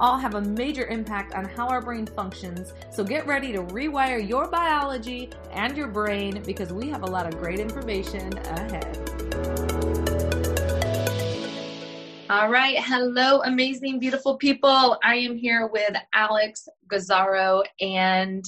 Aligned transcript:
all 0.00 0.16
have 0.16 0.34
a 0.34 0.40
major 0.40 0.86
impact 0.86 1.34
on 1.34 1.44
how 1.44 1.68
our 1.68 1.82
brain 1.82 2.06
functions. 2.06 2.72
So 2.90 3.04
get 3.04 3.26
ready 3.26 3.52
to 3.52 3.62
rewire 3.62 4.26
your 4.26 4.48
biology 4.48 5.30
and 5.52 5.76
your 5.76 5.88
brain 5.88 6.42
because 6.44 6.72
we 6.72 6.88
have 6.88 7.02
a 7.02 7.06
lot 7.06 7.26
of 7.26 7.38
great 7.38 7.60
information 7.60 8.36
ahead. 8.38 8.96
All 12.30 12.48
right. 12.48 12.78
Hello, 12.78 13.42
amazing, 13.42 13.98
beautiful 13.98 14.36
people. 14.36 14.98
I 15.04 15.16
am 15.16 15.36
here 15.36 15.66
with 15.66 15.92
Alex 16.14 16.66
Garzaro. 16.90 17.64
And 17.80 18.42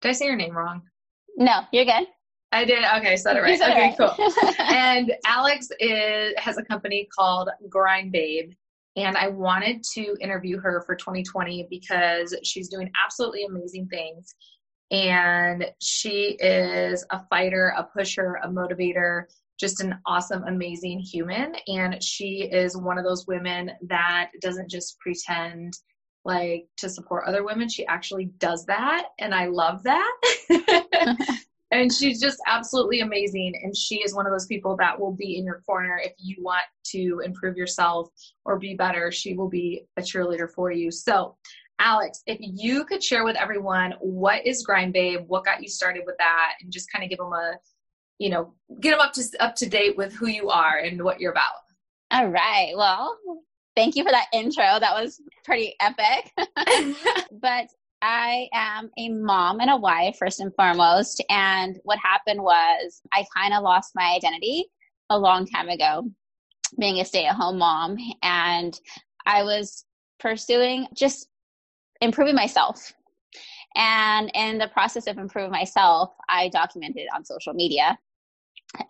did 0.00 0.08
I 0.08 0.12
say 0.12 0.26
your 0.26 0.36
name 0.36 0.56
wrong? 0.56 0.82
No, 1.36 1.60
you're 1.72 1.84
good. 1.84 2.06
I 2.50 2.64
did. 2.64 2.82
Okay, 2.96 3.16
said 3.16 3.36
it 3.36 3.42
right. 3.42 3.60
Okay, 3.60 3.94
right. 3.98 4.16
cool. 4.16 4.54
and 4.58 5.12
Alex 5.26 5.68
is 5.78 6.32
has 6.38 6.56
a 6.56 6.64
company 6.64 7.06
called 7.14 7.50
Grind 7.68 8.10
Babe 8.10 8.52
and 8.98 9.16
I 9.16 9.28
wanted 9.28 9.84
to 9.94 10.16
interview 10.20 10.58
her 10.60 10.82
for 10.84 10.96
2020 10.96 11.68
because 11.70 12.36
she's 12.42 12.68
doing 12.68 12.90
absolutely 13.04 13.44
amazing 13.44 13.86
things. 13.88 14.34
And 14.90 15.66
she 15.80 16.36
is 16.40 17.04
a 17.10 17.20
fighter, 17.30 17.74
a 17.76 17.84
pusher, 17.84 18.38
a 18.42 18.48
motivator, 18.48 19.24
just 19.60 19.80
an 19.80 19.98
awesome, 20.06 20.44
amazing 20.44 21.00
human. 21.00 21.54
And 21.68 22.02
she 22.02 22.48
is 22.50 22.76
one 22.76 22.98
of 22.98 23.04
those 23.04 23.26
women 23.26 23.70
that 23.82 24.30
doesn't 24.40 24.70
just 24.70 24.98
pretend 24.98 25.74
like 26.24 26.66
to 26.78 26.88
support 26.88 27.24
other 27.26 27.44
women. 27.44 27.68
She 27.68 27.86
actually 27.86 28.26
does 28.38 28.64
that. 28.66 29.06
And 29.18 29.34
I 29.34 29.46
love 29.46 29.84
that. 29.84 30.20
and 31.70 31.92
she's 31.92 32.20
just 32.20 32.38
absolutely 32.46 33.00
amazing. 33.00 33.54
And 33.62 33.76
she 33.76 33.96
is 33.96 34.14
one 34.14 34.26
of 34.26 34.32
those 34.32 34.46
people 34.46 34.76
that 34.76 34.98
will 34.98 35.12
be 35.12 35.36
in 35.36 35.44
your 35.44 35.60
corner 35.66 36.00
if 36.02 36.12
you 36.18 36.36
want 36.40 36.62
to 36.92 37.20
improve 37.24 37.56
yourself 37.56 38.08
or 38.44 38.58
be 38.58 38.74
better. 38.74 39.12
She 39.12 39.34
will 39.34 39.48
be 39.48 39.86
a 39.96 40.02
cheerleader 40.02 40.50
for 40.50 40.70
you. 40.70 40.90
So 40.90 41.36
alex 41.80 42.22
if 42.26 42.38
you 42.40 42.84
could 42.84 43.02
share 43.02 43.24
with 43.24 43.36
everyone 43.36 43.94
what 44.00 44.44
is 44.44 44.64
grind 44.64 44.92
babe 44.92 45.20
what 45.28 45.44
got 45.44 45.62
you 45.62 45.68
started 45.68 46.02
with 46.06 46.16
that 46.18 46.54
and 46.60 46.72
just 46.72 46.90
kind 46.90 47.04
of 47.04 47.08
give 47.08 47.20
them 47.20 47.32
a 47.32 47.54
you 48.18 48.28
know 48.30 48.52
get 48.80 48.90
them 48.90 49.00
up 49.00 49.12
to 49.12 49.22
up 49.40 49.54
to 49.54 49.68
date 49.68 49.96
with 49.96 50.12
who 50.12 50.26
you 50.26 50.50
are 50.50 50.78
and 50.78 51.02
what 51.02 51.20
you're 51.20 51.32
about. 51.32 51.52
All 52.10 52.26
right. 52.28 52.72
Well 52.76 53.16
thank 53.76 53.94
you 53.94 54.02
for 54.02 54.10
that 54.10 54.26
intro. 54.32 54.64
That 54.64 55.00
was 55.00 55.20
pretty 55.44 55.74
epic. 55.80 56.32
But 57.40 57.68
I 58.00 58.48
am 58.52 58.90
a 58.96 59.08
mom 59.08 59.60
and 59.60 59.70
a 59.70 59.76
wife, 59.76 60.16
first 60.18 60.40
and 60.40 60.54
foremost. 60.54 61.22
And 61.28 61.78
what 61.84 61.98
happened 61.98 62.42
was 62.42 63.00
I 63.12 63.24
kind 63.36 63.54
of 63.54 63.62
lost 63.62 63.92
my 63.94 64.14
identity 64.16 64.66
a 65.10 65.18
long 65.18 65.46
time 65.46 65.68
ago, 65.68 66.08
being 66.78 67.00
a 67.00 67.04
stay 67.04 67.26
at 67.26 67.34
home 67.34 67.58
mom. 67.58 67.96
And 68.22 68.78
I 69.26 69.42
was 69.42 69.84
pursuing 70.20 70.86
just 70.94 71.28
improving 72.00 72.36
myself. 72.36 72.92
And 73.74 74.30
in 74.34 74.58
the 74.58 74.68
process 74.68 75.06
of 75.06 75.18
improving 75.18 75.50
myself, 75.50 76.14
I 76.28 76.48
documented 76.48 77.06
on 77.14 77.24
social 77.24 77.52
media 77.52 77.98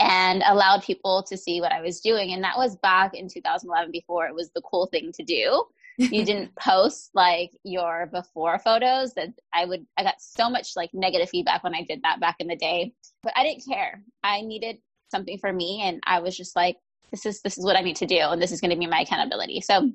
and 0.01 0.43
allowed 0.47 0.83
people 0.83 1.23
to 1.29 1.37
see 1.37 1.61
what 1.61 1.73
I 1.73 1.81
was 1.81 2.01
doing. 2.01 2.33
And 2.33 2.45
that 2.45 2.57
was 2.57 2.77
back 2.77 3.15
in 3.15 3.29
2011 3.29 3.91
before 3.91 4.27
it 4.27 4.35
was 4.35 4.51
the 4.55 4.63
cool 4.63 4.87
thing 4.87 5.13
to 5.13 5.25
do 5.25 5.65
you 5.99 6.25
didn't 6.25 6.55
post 6.61 7.11
like 7.13 7.51
your 7.65 8.09
before 8.13 8.59
photos 8.59 9.13
that 9.15 9.31
I 9.53 9.65
would 9.65 9.85
I 9.97 10.05
got 10.05 10.21
so 10.21 10.49
much 10.49 10.77
like 10.77 10.91
negative 10.95 11.29
feedback 11.29 11.65
when 11.65 11.75
I 11.75 11.83
did 11.83 12.01
that 12.03 12.21
back 12.21 12.37
in 12.39 12.47
the 12.47 12.57
day. 12.57 12.95
But 13.23 13.33
I 13.37 13.43
didn't 13.43 13.65
care. 13.67 14.03
I 14.23 14.41
needed 14.41 14.79
something 15.11 15.39
for 15.39 15.53
me 15.53 15.83
and 15.85 16.01
I 16.07 16.21
was 16.21 16.37
just 16.37 16.55
like 16.55 16.77
this 17.11 17.27
is 17.27 17.43
this 17.43 17.59
is 17.59 17.65
what 17.65 17.77
I 17.77 17.81
need 17.81 17.97
to 17.97 18.07
do 18.07 18.19
and 18.19 18.41
this 18.41 18.53
is 18.53 18.61
going 18.61 18.71
to 18.71 18.77
be 18.77 18.87
my 18.87 19.01
accountability. 19.01 19.61
So 19.61 19.91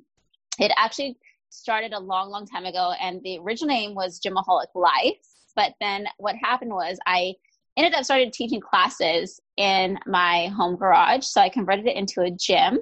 it 0.60 0.72
actually 0.78 1.18
started 1.50 1.94
a 1.94 2.00
long 2.00 2.30
long 2.30 2.46
time 2.46 2.66
ago 2.66 2.94
and 3.00 3.22
the 3.24 3.40
original 3.40 3.74
name 3.74 3.96
was 3.96 4.20
Gymaholic 4.20 4.76
Life, 4.76 5.18
but 5.56 5.74
then 5.80 6.08
what 6.18 6.36
happened 6.36 6.72
was 6.72 6.98
I 7.06 7.34
ended 7.78 7.94
up 7.94 8.04
started 8.04 8.34
teaching 8.34 8.60
classes 8.60 9.40
in 9.58 9.98
my 10.06 10.48
home 10.48 10.76
garage. 10.76 11.26
So 11.26 11.42
I 11.42 11.50
converted 11.50 11.88
it 11.88 11.96
into 11.96 12.22
a 12.22 12.30
gym 12.30 12.80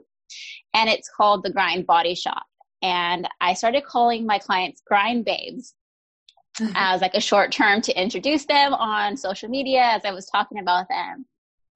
and 0.74 0.90
it's 0.90 1.10
called 1.16 1.44
the 1.44 1.52
Grind 1.52 1.86
Body 1.86 2.16
Shop 2.16 2.44
and 2.82 3.28
I 3.40 3.54
started 3.54 3.86
calling 3.86 4.26
my 4.26 4.40
clients 4.40 4.82
grind 4.86 5.26
babes 5.26 5.76
mm-hmm. 6.60 6.74
as 6.76 7.02
like 7.02 7.16
a 7.16 7.22
short 7.22 7.52
term 7.52 7.82
to 7.82 8.02
introduce 8.02 8.46
them 8.46 8.74
on 8.74 9.18
social 9.18 9.50
media 9.50 9.82
as 9.82 10.06
I 10.06 10.12
was 10.12 10.28
talking 10.28 10.60
about 10.60 10.88
them. 10.90 11.26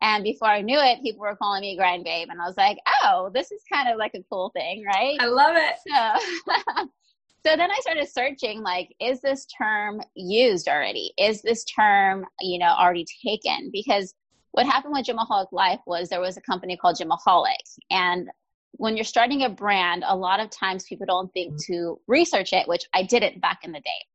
And 0.01 0.23
before 0.23 0.49
I 0.49 0.61
knew 0.61 0.79
it, 0.79 1.01
people 1.01 1.21
were 1.21 1.35
calling 1.35 1.61
me 1.61 1.77
grind 1.77 2.03
babe. 2.03 2.27
And 2.29 2.41
I 2.41 2.45
was 2.45 2.57
like, 2.57 2.77
oh, 3.03 3.31
this 3.33 3.51
is 3.51 3.61
kind 3.71 3.89
of 3.89 3.97
like 3.97 4.13
a 4.13 4.23
cool 4.29 4.51
thing, 4.55 4.83
right? 4.85 5.17
I 5.19 5.25
love 5.25 5.55
it. 5.55 5.75
So, 5.87 6.83
so 7.45 7.55
then 7.55 7.71
I 7.71 7.77
started 7.79 8.07
searching 8.09 8.61
like, 8.61 8.93
is 8.99 9.21
this 9.21 9.45
term 9.45 10.01
used 10.13 10.67
already? 10.67 11.13
Is 11.17 11.41
this 11.41 11.63
term, 11.63 12.25
you 12.41 12.59
know, 12.59 12.73
already 12.77 13.05
taken? 13.25 13.69
Because 13.71 14.13
what 14.51 14.65
happened 14.65 14.93
with 14.93 15.07
Gymaholic 15.07 15.51
Life 15.51 15.79
was 15.87 16.09
there 16.09 16.21
was 16.21 16.37
a 16.37 16.41
company 16.41 16.77
called 16.77 16.97
Gymaholic. 16.97 17.55
And 17.89 18.29
when 18.77 18.95
you're 18.95 19.03
starting 19.03 19.43
a 19.43 19.49
brand, 19.49 20.03
a 20.05 20.15
lot 20.15 20.39
of 20.39 20.49
times 20.49 20.85
people 20.85 21.05
don't 21.05 21.31
think 21.33 21.53
mm-hmm. 21.53 21.73
to 21.73 21.99
research 22.07 22.53
it, 22.53 22.67
which 22.67 22.85
I 22.93 23.03
didn't 23.03 23.41
back 23.41 23.59
in 23.63 23.71
the 23.71 23.79
day. 23.79 24.05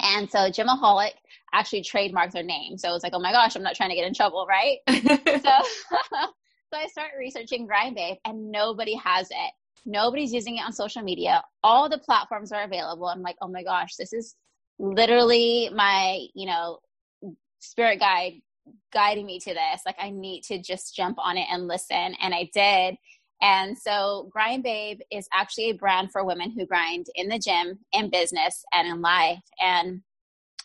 And 0.00 0.30
so 0.30 0.50
Gymaholic 0.50 1.12
actually 1.52 1.82
trademarked 1.82 2.32
their 2.32 2.42
name. 2.42 2.76
So 2.78 2.88
it 2.88 2.92
was 2.92 3.02
like, 3.02 3.12
oh 3.14 3.20
my 3.20 3.32
gosh, 3.32 3.54
I'm 3.54 3.62
not 3.62 3.76
trying 3.76 3.90
to 3.90 3.96
get 3.96 4.06
in 4.06 4.14
trouble, 4.14 4.46
right? 4.48 4.78
so, 4.88 5.00
so 5.42 6.76
I 6.76 6.86
start 6.88 7.12
researching 7.18 7.66
Grind 7.66 7.94
Babe 7.94 8.16
and 8.24 8.50
nobody 8.50 8.96
has 8.96 9.28
it. 9.30 9.52
Nobody's 9.86 10.32
using 10.32 10.56
it 10.56 10.64
on 10.64 10.72
social 10.72 11.02
media. 11.02 11.42
All 11.62 11.88
the 11.88 11.98
platforms 11.98 12.50
are 12.50 12.64
available. 12.64 13.06
I'm 13.06 13.22
like, 13.22 13.36
oh 13.40 13.48
my 13.48 13.62
gosh, 13.62 13.94
this 13.96 14.12
is 14.12 14.34
literally 14.78 15.70
my, 15.74 16.26
you 16.34 16.46
know, 16.46 16.78
spirit 17.60 18.00
guide 18.00 18.40
guiding 18.92 19.26
me 19.26 19.38
to 19.40 19.52
this. 19.52 19.82
Like 19.84 19.96
I 19.98 20.10
need 20.10 20.42
to 20.44 20.60
just 20.60 20.96
jump 20.96 21.18
on 21.18 21.36
it 21.36 21.46
and 21.50 21.68
listen. 21.68 22.14
And 22.20 22.34
I 22.34 22.50
did. 22.52 22.96
And 23.44 23.76
so 23.76 24.30
Grind 24.32 24.62
Babe 24.62 25.00
is 25.12 25.28
actually 25.30 25.68
a 25.68 25.74
brand 25.74 26.10
for 26.10 26.24
women 26.24 26.50
who 26.50 26.64
grind 26.64 27.06
in 27.14 27.28
the 27.28 27.38
gym, 27.38 27.78
in 27.92 28.08
business, 28.08 28.64
and 28.72 28.88
in 28.88 29.02
life. 29.02 29.42
And 29.62 30.00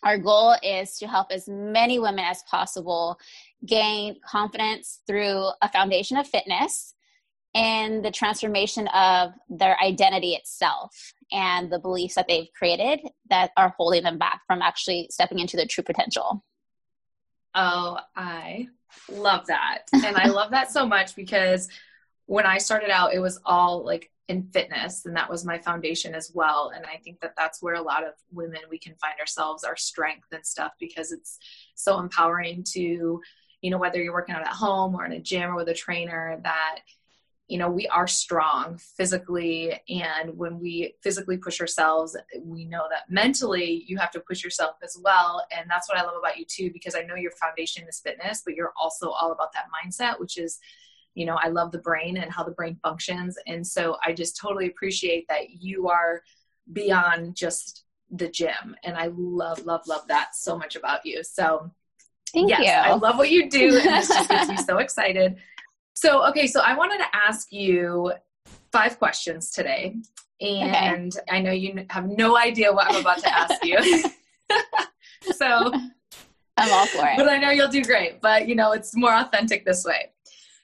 our 0.02 0.18
goal 0.18 0.56
is 0.64 0.98
to 1.00 1.08
help 1.08 1.28
as 1.30 1.50
many 1.50 2.00
women 2.00 2.24
as 2.24 2.42
possible 2.44 3.20
gain 3.66 4.16
confidence 4.26 5.02
through 5.06 5.50
a 5.62 5.70
foundation 5.70 6.16
of 6.16 6.26
fitness 6.26 6.96
and 7.54 8.06
the 8.06 8.12
transformation 8.12 8.88
of 8.90 9.34
their 9.50 9.78
identity 9.84 10.36
itself 10.36 11.14
and 11.34 11.70
the 11.70 11.80
beliefs 11.80 12.16
that 12.16 12.28
they've 12.30 12.48
created 12.58 13.02
that 13.30 13.52
are 13.58 13.74
holding 13.76 14.04
them 14.04 14.18
back 14.18 14.40
from 14.48 14.62
actually 14.62 15.10
stepping 15.12 15.40
into 15.40 15.58
their 15.58 15.66
true 15.66 15.84
potential. 15.84 16.46
Oh, 17.54 17.98
I 18.16 18.70
love 19.12 19.48
that. 19.48 19.80
And 19.92 20.16
I 20.16 20.28
love 20.28 20.52
that 20.52 20.72
so 20.72 20.86
much 20.86 21.14
because 21.16 21.68
when 22.30 22.46
I 22.46 22.60
started 22.60 22.92
out, 22.92 23.12
it 23.12 23.20
was 23.20 23.40
all 23.44 23.84
like 23.84 24.12
in 24.28 24.44
fitness, 24.54 25.08
and 25.08 25.16
that 25.16 25.28
was 25.28 25.44
my 25.44 25.58
foundation 25.58 26.14
as 26.14 26.32
well. 26.32 26.72
And 26.76 26.86
I 26.86 26.98
think 26.98 27.20
that 27.22 27.34
that's 27.36 27.60
where 27.60 27.74
a 27.74 27.82
lot 27.82 28.04
of 28.06 28.14
women 28.32 28.60
we 28.70 28.78
can 28.78 28.94
find 29.02 29.20
ourselves, 29.20 29.64
our 29.64 29.76
strength 29.76 30.28
and 30.32 30.46
stuff, 30.46 30.74
because 30.80 31.12
it's 31.12 31.40
so 31.74 31.98
empowering 31.98 32.64
to, 32.74 33.20
you 33.62 33.72
know, 33.72 33.80
whether 33.80 34.00
you're 34.00 34.14
working 34.14 34.36
out 34.36 34.44
at 34.44 34.54
home 34.54 34.94
or 34.94 35.06
in 35.06 35.14
a 35.14 35.20
gym 35.20 35.50
or 35.50 35.56
with 35.56 35.70
a 35.70 35.74
trainer, 35.74 36.40
that 36.44 36.82
you 37.48 37.58
know 37.58 37.68
we 37.68 37.88
are 37.88 38.06
strong 38.06 38.78
physically 38.78 39.82
and 39.90 40.38
when 40.38 40.60
we 40.60 40.94
physically 41.02 41.36
push 41.36 41.60
ourselves 41.60 42.16
we 42.44 42.64
know 42.64 42.86
that 42.92 43.10
mentally 43.10 43.84
you 43.88 43.98
have 43.98 44.12
to 44.12 44.20
push 44.20 44.44
yourself 44.44 44.76
as 44.84 44.96
well 45.04 45.44
and 45.52 45.68
that's 45.68 45.90
what 45.90 45.98
i 45.98 46.04
love 46.04 46.14
about 46.16 46.38
you 46.38 46.46
too 46.46 46.70
because 46.72 46.94
i 46.94 47.02
know 47.02 47.16
your 47.16 47.32
foundation 47.32 47.88
is 47.88 48.02
fitness 48.02 48.44
but 48.46 48.54
you're 48.54 48.72
also 48.80 49.10
all 49.10 49.32
about 49.32 49.52
that 49.52 49.66
mindset 49.74 50.20
which 50.20 50.38
is 50.38 50.60
you 51.20 51.26
know, 51.26 51.38
I 51.44 51.50
love 51.50 51.74
the 51.74 51.80
brain 51.80 52.16
and 52.16 52.32
how 52.32 52.46
the 52.46 52.52
brain 52.52 52.78
functions. 52.82 53.38
And 53.46 53.68
so 53.68 53.98
I 54.06 54.14
just 54.14 54.38
totally 54.38 54.68
appreciate 54.68 55.28
that 55.28 55.50
you 55.50 55.90
are 55.90 56.24
beyond 56.72 57.36
just 57.36 57.84
the 58.10 58.30
gym. 58.30 58.74
And 58.86 58.96
I 58.96 59.10
love, 59.14 59.66
love, 59.66 59.86
love 59.86 60.08
that 60.08 60.34
so 60.34 60.58
much 60.58 60.78
about 60.78 61.06
you. 61.06 61.22
So 61.26 61.70
Thank 62.32 62.52
yes, 62.52 62.62
you. 62.62 62.72
I 62.72 62.94
love 62.94 63.18
what 63.18 63.30
you 63.30 63.50
do. 63.50 63.78
And 63.80 63.90
this 63.90 64.08
just 64.08 64.30
makes 64.30 64.48
me 64.48 64.58
so 64.66 64.78
excited. 64.78 65.36
So, 65.94 66.26
okay, 66.30 66.48
so 66.48 66.62
I 66.62 66.74
wanted 66.74 67.00
to 67.00 67.08
ask 67.14 67.52
you 67.52 68.14
five 68.72 68.98
questions 68.98 69.52
today. 69.52 69.98
And 70.40 71.14
okay. 71.14 71.38
I 71.38 71.42
know 71.42 71.52
you 71.52 71.86
have 71.90 72.08
no 72.08 72.38
idea 72.38 72.72
what 72.72 72.90
I'm 72.90 73.02
about 73.02 73.18
to 73.18 73.38
ask 73.38 73.62
you. 73.62 73.78
so, 75.34 75.74
I'm 76.56 76.72
all 76.72 76.86
for 76.86 77.06
it. 77.08 77.18
But 77.18 77.28
I 77.28 77.38
know 77.40 77.50
you'll 77.50 77.68
do 77.68 77.84
great. 77.84 78.22
But 78.22 78.48
you 78.48 78.56
know, 78.56 78.72
it's 78.72 78.96
more 78.96 79.14
authentic 79.14 79.66
this 79.66 79.84
way. 79.84 80.12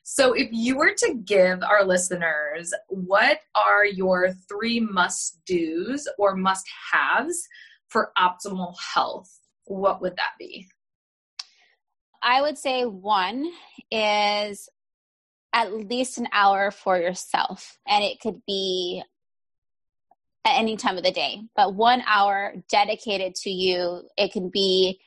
So, 0.07 0.33
if 0.33 0.49
you 0.51 0.77
were 0.77 0.93
to 0.99 1.15
give 1.25 1.63
our 1.63 1.83
listeners 1.83 2.71
what 2.89 3.39
are 3.55 3.83
your 3.83 4.33
three 4.47 4.79
must 4.79 5.43
do's 5.47 6.07
or 6.19 6.35
must 6.35 6.67
haves 6.91 7.47
for 7.87 8.11
optimal 8.15 8.75
health, 8.93 9.39
what 9.63 10.01
would 10.01 10.15
that 10.17 10.33
be? 10.37 10.67
I 12.21 12.39
would 12.43 12.59
say 12.59 12.85
one 12.85 13.51
is 13.89 14.69
at 15.53 15.73
least 15.73 16.19
an 16.19 16.27
hour 16.31 16.69
for 16.69 16.99
yourself. 16.99 17.79
And 17.87 18.03
it 18.03 18.19
could 18.19 18.45
be 18.45 19.01
at 20.45 20.59
any 20.59 20.77
time 20.77 20.97
of 20.97 21.03
the 21.03 21.09
day, 21.09 21.41
but 21.55 21.73
one 21.73 22.03
hour 22.05 22.53
dedicated 22.69 23.33
to 23.37 23.49
you. 23.49 24.07
It 24.19 24.33
can 24.33 24.49
be 24.49 24.99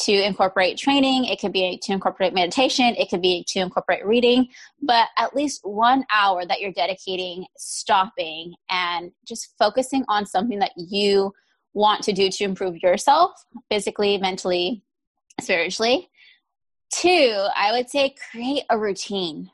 to 0.00 0.12
incorporate 0.12 0.78
training, 0.78 1.26
it 1.26 1.38
could 1.40 1.52
be 1.52 1.78
to 1.82 1.92
incorporate 1.92 2.32
meditation, 2.32 2.94
it 2.96 3.10
could 3.10 3.20
be 3.20 3.44
to 3.48 3.60
incorporate 3.60 4.04
reading, 4.06 4.48
but 4.82 5.08
at 5.18 5.34
least 5.34 5.60
one 5.62 6.04
hour 6.10 6.46
that 6.46 6.60
you're 6.60 6.72
dedicating 6.72 7.44
stopping 7.56 8.54
and 8.70 9.12
just 9.26 9.54
focusing 9.58 10.04
on 10.08 10.24
something 10.24 10.58
that 10.58 10.72
you 10.76 11.32
want 11.74 12.02
to 12.02 12.12
do 12.12 12.30
to 12.30 12.44
improve 12.44 12.82
yourself 12.82 13.44
physically, 13.70 14.16
mentally, 14.18 14.82
spiritually. 15.40 16.08
Two, 16.92 17.46
I 17.54 17.72
would 17.72 17.90
say 17.90 18.14
create 18.30 18.64
a 18.70 18.78
routine. 18.78 19.50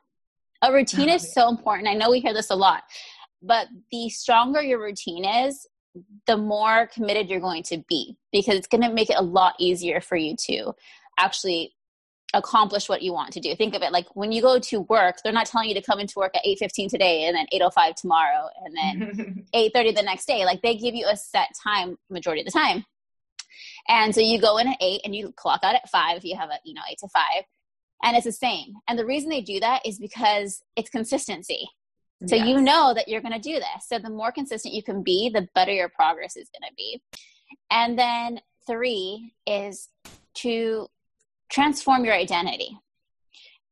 A 0.62 0.72
routine 0.72 1.10
oh, 1.10 1.14
is 1.14 1.32
so 1.32 1.49
important. 1.49 1.88
I 1.88 1.94
know 1.94 2.10
we 2.10 2.20
hear 2.20 2.32
this 2.32 2.50
a 2.50 2.56
lot, 2.56 2.84
but 3.42 3.66
the 3.90 4.08
stronger 4.08 4.62
your 4.62 4.81
routine 4.81 5.25
is, 5.25 5.66
the 6.26 6.37
more 6.37 6.87
committed 6.87 7.28
you're 7.28 7.40
going 7.40 7.62
to 7.64 7.82
be 7.88 8.16
because 8.32 8.56
it's 8.56 8.66
going 8.66 8.82
to 8.82 8.93
make 8.93 9.10
it 9.10 9.16
a 9.19 9.22
lot 9.22 9.54
easier 9.58 10.00
for 10.00 10.16
you 10.16 10.37
to 10.46 10.72
actually 11.19 11.75
accomplish 12.34 12.88
what 12.88 13.02
you 13.02 13.12
want 13.12 13.32
to 13.32 13.40
do. 13.40 13.54
Think 13.54 13.75
of 13.75 13.82
it 13.82 13.93
like 13.93 14.06
when 14.14 14.32
you 14.32 14.43
go 14.43 14.58
to 14.58 14.81
work, 14.82 15.19
they're 15.22 15.32
not 15.32 15.46
telling 15.46 15.69
you 15.69 15.75
to 15.75 15.82
come 15.82 16.00
into 16.00 16.14
work 16.19 16.34
at 16.37 16.44
8:15 16.44 16.90
today 16.90 17.25
and 17.25 17.37
then 17.37 17.46
8:05 17.52 17.94
tomorrow 17.94 18.48
and 18.64 18.76
then 18.76 19.46
8:30 19.54 19.94
the 19.94 20.02
next 20.02 20.26
day. 20.26 20.44
Like 20.44 20.62
they 20.62 20.76
give 20.76 20.94
you 20.94 21.06
a 21.08 21.16
set 21.16 21.48
time 21.62 21.96
majority 22.10 22.42
of 22.42 22.46
the 22.46 22.52
time. 22.52 22.84
And 23.88 24.14
so 24.14 24.20
you 24.20 24.40
go 24.40 24.58
in 24.58 24.69
at 24.69 24.76
8 24.81 25.02
and 25.04 25.14
you 25.14 25.32
clock 25.37 25.60
out 25.62 25.76
at 25.76 25.88
5 25.88 26.19
if 26.19 26.25
you 26.25 26.37
have 26.37 26.50
a, 26.50 26.58
you 26.64 26.75
know, 26.75 26.82
8 26.90 26.99
to 26.99 27.08
5. 27.08 27.22
And 28.02 28.16
it's 28.16 28.26
the 28.26 28.32
same. 28.32 28.75
And 28.88 28.99
the 28.99 29.06
reason 29.06 29.31
they 29.31 29.40
do 29.40 29.60
that 29.60 29.87
is 29.87 29.99
because 29.99 30.62
it's 30.75 30.90
consistency. 30.90 31.69
So 32.26 32.34
yes. 32.34 32.46
you 32.46 32.60
know 32.60 32.94
that 32.94 33.08
you're 33.08 33.20
going 33.20 33.34
to 33.34 33.38
do 33.38 33.54
this. 33.56 33.88
So 33.88 33.98
the 33.98 34.10
more 34.10 34.32
consistent 34.32 34.74
you 34.74 34.82
can 34.82 35.02
be, 35.02 35.28
the 35.28 35.48
better 35.54 35.72
your 35.72 35.90
progress 35.90 36.36
is 36.36 36.48
going 36.48 36.68
to 36.68 36.74
be. 36.74 37.02
And 37.70 37.98
then 37.98 38.40
three 38.66 39.34
is 39.46 39.88
to 40.36 40.88
transform 41.50 42.04
your 42.04 42.14
identity. 42.14 42.78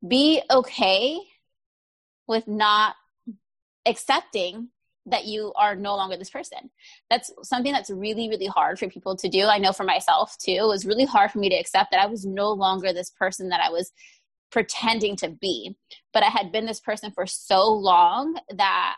Be 0.07 0.41
okay 0.51 1.19
with 2.27 2.47
not 2.47 2.95
accepting 3.85 4.69
that 5.07 5.25
you 5.25 5.53
are 5.55 5.75
no 5.75 5.95
longer 5.95 6.17
this 6.17 6.29
person. 6.29 6.69
That's 7.09 7.31
something 7.43 7.71
that's 7.71 7.91
really, 7.91 8.27
really 8.27 8.47
hard 8.47 8.79
for 8.79 8.87
people 8.87 9.15
to 9.17 9.29
do. 9.29 9.45
I 9.45 9.59
know 9.59 9.71
for 9.71 9.83
myself 9.83 10.35
too. 10.37 10.57
It 10.59 10.67
was 10.67 10.85
really 10.85 11.05
hard 11.05 11.31
for 11.31 11.37
me 11.37 11.49
to 11.49 11.55
accept 11.55 11.91
that 11.91 12.01
I 12.01 12.07
was 12.07 12.25
no 12.25 12.51
longer 12.51 12.91
this 12.91 13.11
person 13.11 13.49
that 13.49 13.61
I 13.61 13.69
was 13.69 13.91
pretending 14.55 15.17
to 15.17 15.27
be. 15.27 15.75
But 16.13 16.23
I 16.23 16.29
had 16.29 16.53
been 16.53 16.65
this 16.65 16.79
person 16.79 17.11
for 17.11 17.25
so 17.25 17.69
long 17.69 18.39
that 18.55 18.95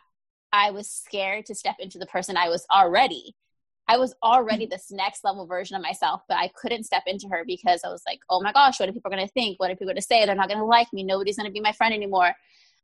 I 0.54 0.70
was 0.70 0.88
scared 0.88 1.48
to 1.48 1.56
step 1.56 1.78
into 1.80 1.98
the 1.98 2.06
person 2.06 2.38
I 2.38 2.48
was 2.48 2.64
already. 2.72 3.36
I 3.88 3.98
was 3.98 4.14
already 4.22 4.66
mm-hmm. 4.66 4.74
this 4.74 4.92
next 4.92 5.24
level 5.24 5.48
version 5.48 5.76
of 5.76 5.82
myself, 5.82 6.22
but 6.30 6.38
I 6.38 6.52
couldn't 6.56 6.84
step 6.84 7.04
into 7.08 7.28
her 7.30 7.44
because 7.44 7.82
I 7.84 7.90
was 7.90 8.04
like, 8.08 8.20
oh 8.30 8.40
my 8.40 8.52
gosh, 8.52 8.80
what 8.80 8.88
are 8.88 8.94
people 8.94 9.10
going 9.10 9.26
to 9.26 9.34
think? 9.34 9.60
What 9.60 9.72
are 9.72 9.74
people 9.74 9.88
going 9.88 9.96
to 9.96 10.02
say? 10.04 10.28
They're 10.28 10.36
not 10.36 10.48
going 10.48 10.60
to 10.60 10.66
like 10.66 10.94
me. 10.94 11.04
Nobody's 11.04 11.38
going 11.38 11.48
to 11.48 11.52
be 11.52 11.60
my 11.60 11.72
friend 11.72 11.92
anymore. 11.92 12.36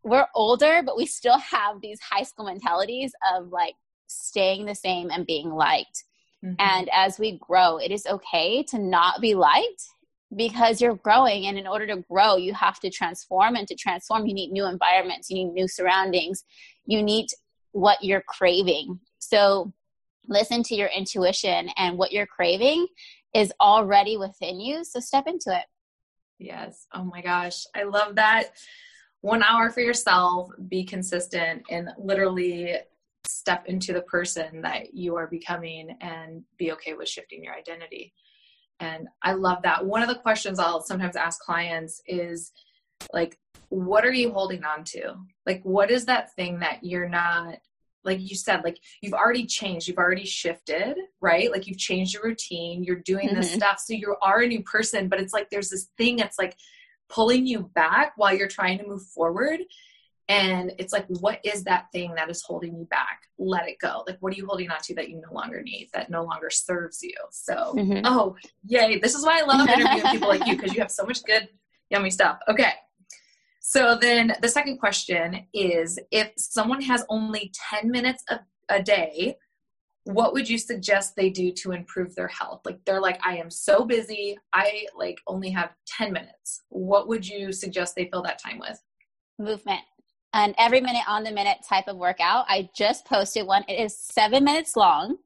We're 0.02 0.26
older, 0.34 0.82
but 0.84 0.98
we 0.98 1.06
still 1.06 1.38
have 1.38 1.80
these 1.80 2.00
high 2.00 2.24
school 2.24 2.46
mentalities 2.46 3.14
of 3.36 3.50
like 3.50 3.76
staying 4.08 4.66
the 4.66 4.74
same 4.74 5.12
and 5.12 5.28
being 5.28 5.52
liked. 5.52 6.06
Mm-hmm. 6.44 6.56
And 6.58 6.90
as 6.92 7.20
we 7.20 7.38
grow, 7.38 7.78
it 7.78 7.92
is 7.92 8.08
okay 8.08 8.64
to 8.64 8.80
not 8.80 9.22
be 9.22 9.36
liked 9.36 9.84
because 10.36 10.82
you're 10.82 10.96
growing 10.96 11.46
and 11.46 11.58
in 11.58 11.68
order 11.68 11.86
to 11.88 12.04
grow 12.10 12.36
you 12.36 12.54
have 12.54 12.80
to 12.80 12.90
transform 12.90 13.56
and 13.56 13.68
to 13.68 13.76
transform 13.76 14.26
you 14.26 14.34
need 14.34 14.52
new 14.52 14.66
environments 14.66 15.30
you 15.30 15.36
need 15.36 15.54
new 15.54 15.68
surroundings 15.68 16.44
you 16.86 17.02
need 17.02 17.28
what 17.74 18.04
you're 18.04 18.24
craving. 18.26 19.00
So 19.20 19.74
listen 20.28 20.64
to 20.64 20.76
your 20.76 20.88
intuition 20.88 21.70
and 21.76 21.98
what 21.98 22.14
you're 22.14 22.28
craving 22.28 22.88
is 23.36 23.52
already 23.60 24.16
within 24.16 24.62
you 24.62 24.86
so 24.86 25.00
step 25.00 25.28
into 25.28 25.50
it. 25.50 25.66
Yes. 26.40 26.88
Oh 26.94 27.04
my 27.04 27.22
gosh. 27.22 27.66
I 27.76 27.84
love 27.84 28.16
that. 28.16 28.52
One 29.22 29.44
hour 29.44 29.70
for 29.70 29.82
yourself 29.82 30.50
be 30.70 30.84
consistent 30.84 31.64
and 31.70 31.90
literally 31.98 32.76
step 33.26 33.66
into 33.68 33.94
the 33.94 34.02
person 34.02 34.62
that 34.62 34.94
you 34.94 35.16
are 35.16 35.28
becoming 35.28 35.98
and 36.02 36.44
be 36.58 36.72
okay 36.74 36.94
with 36.94 37.10
shifting 37.10 37.44
your 37.44 37.54
identity 37.54 38.14
and 38.80 39.08
I 39.22 39.34
love 39.34 39.64
that. 39.64 39.86
One 39.86 40.02
of 40.02 40.10
the 40.10 40.16
questions 40.16 40.60
I'll 40.60 40.82
sometimes 40.82 41.16
ask 41.16 41.40
clients 41.40 42.02
is 42.06 42.52
like, 43.12 43.38
what 43.70 44.06
are 44.06 44.14
you 44.14 44.32
holding 44.32 44.64
on 44.64 44.84
to? 44.86 45.16
Like, 45.46 45.62
what 45.64 45.90
is 45.90 46.06
that 46.06 46.34
thing 46.36 46.60
that 46.60 46.84
you're 46.84 47.10
not, 47.10 47.58
like 48.04 48.20
you 48.20 48.36
said, 48.36 48.64
like 48.64 48.78
you've 49.02 49.14
already 49.14 49.46
changed, 49.46 49.88
you've 49.88 49.98
already 49.98 50.26
shifted, 50.26 50.96
right? 51.22 51.52
Like 51.52 51.68
you've 51.68 51.78
changed 51.78 52.14
your 52.14 52.24
routine, 52.24 52.84
you're 52.84 52.98
doing 52.98 53.28
mm-hmm. 53.28 53.38
this 53.38 53.54
stuff. 53.54 53.80
So 53.80 53.94
you 53.94 54.16
are 54.22 54.42
a 54.42 54.48
new 54.48 54.62
person, 54.64 55.08
but 55.08 55.20
it's 55.20 55.34
like 55.34 55.50
there's 55.50 55.70
this 55.70 55.90
thing 55.98 56.18
that's 56.18 56.38
like 56.38 56.56
pulling 57.10 57.46
you 57.46 57.72
back 57.74 58.14
while 58.16 58.36
you're 58.36 58.48
trying 58.48 58.78
to 58.80 58.88
move 58.88 59.04
forward. 59.04 59.62
And 60.30 60.72
it's 60.80 60.94
like, 60.94 61.06
what 61.08 61.40
is 61.44 61.64
that 61.66 61.92
thing 61.92 62.14
that 62.16 62.30
is 62.30 62.44
holding 62.44 62.78
you 62.78 62.86
back? 62.86 63.24
Let 63.38 63.68
it 63.68 63.78
go. 63.80 64.04
Like, 64.08 64.18
what 64.22 64.34
are 64.34 64.38
you 64.38 64.46
holding 64.46 64.72
on 64.72 64.78
to 64.84 64.96
that 64.96 65.10
you 65.10 65.22
no 65.22 65.34
longer 65.34 65.62
need, 65.62 65.90
that 65.94 66.10
no 66.10 66.24
longer 66.24 66.50
serves 66.50 67.04
you? 67.04 67.14
So, 67.32 67.54
mm-hmm. 67.76 68.06
oh, 68.06 68.36
yay. 68.66 69.00
This 69.00 69.16
is 69.16 69.26
why 69.26 69.40
I 69.40 69.46
love 69.46 69.68
interviewing 69.68 70.12
people 70.12 70.30
like 70.30 70.46
you 70.48 70.56
because 70.56 70.74
you 70.74 70.80
have 70.80 70.92
so 70.92 71.06
much 71.06 71.24
good, 71.24 71.50
yummy 71.90 72.10
stuff. 72.10 72.40
Okay. 72.48 72.72
So, 73.60 73.98
then 74.00 74.34
the 74.42 74.48
second 74.48 74.78
question 74.78 75.46
is 75.54 76.00
if 76.12 76.32
someone 76.38 76.82
has 76.82 77.04
only 77.10 77.52
10 77.72 77.92
minutes 77.92 78.24
a, 78.30 78.40
a 78.70 78.82
day, 78.82 79.36
what 80.06 80.34
would 80.34 80.50
you 80.50 80.58
suggest 80.58 81.16
they 81.18 81.30
do 81.30 81.52
to 81.52 81.74
improve 81.74 82.16
their 82.16 82.28
health? 82.30 82.62
Like, 82.66 82.80
they're 82.86 83.02
like, 83.02 83.20
I 83.26 83.38
am 83.38 83.50
so 83.50 83.84
busy. 83.84 84.38
I 84.54 84.86
like 84.98 85.18
only 85.28 85.50
have 85.50 85.72
10 85.98 86.14
minutes. 86.14 86.62
What 86.70 87.10
would 87.10 87.28
you 87.28 87.52
suggest 87.52 87.96
they 87.96 88.08
fill 88.10 88.24
that 88.24 88.42
time 88.42 88.60
with? 88.60 88.82
Movement 89.38 89.82
an 90.34 90.56
every 90.58 90.82
minute 90.82 91.04
on 91.08 91.24
the 91.24 91.32
minute 91.32 91.60
type 91.68 91.88
of 91.88 91.98
workout. 91.98 92.46
I 92.48 92.70
just 92.76 93.06
posted 93.06 93.46
one. 93.46 93.64
It 93.68 93.80
is 93.80 93.98
seven 93.98 94.44
minutes 94.44 94.76
long 94.76 95.18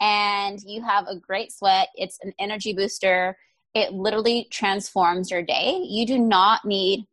and 0.00 0.60
you 0.62 0.82
have 0.82 1.06
a 1.08 1.16
great 1.16 1.52
sweat. 1.52 1.88
It's 1.94 2.18
an 2.22 2.32
energy 2.38 2.72
booster. 2.72 3.36
It 3.74 3.92
literally 3.92 4.48
transforms 4.50 5.30
your 5.30 5.42
day. 5.42 5.84
You 5.88 6.06
do 6.06 6.18
not 6.18 6.64
need 6.64 7.06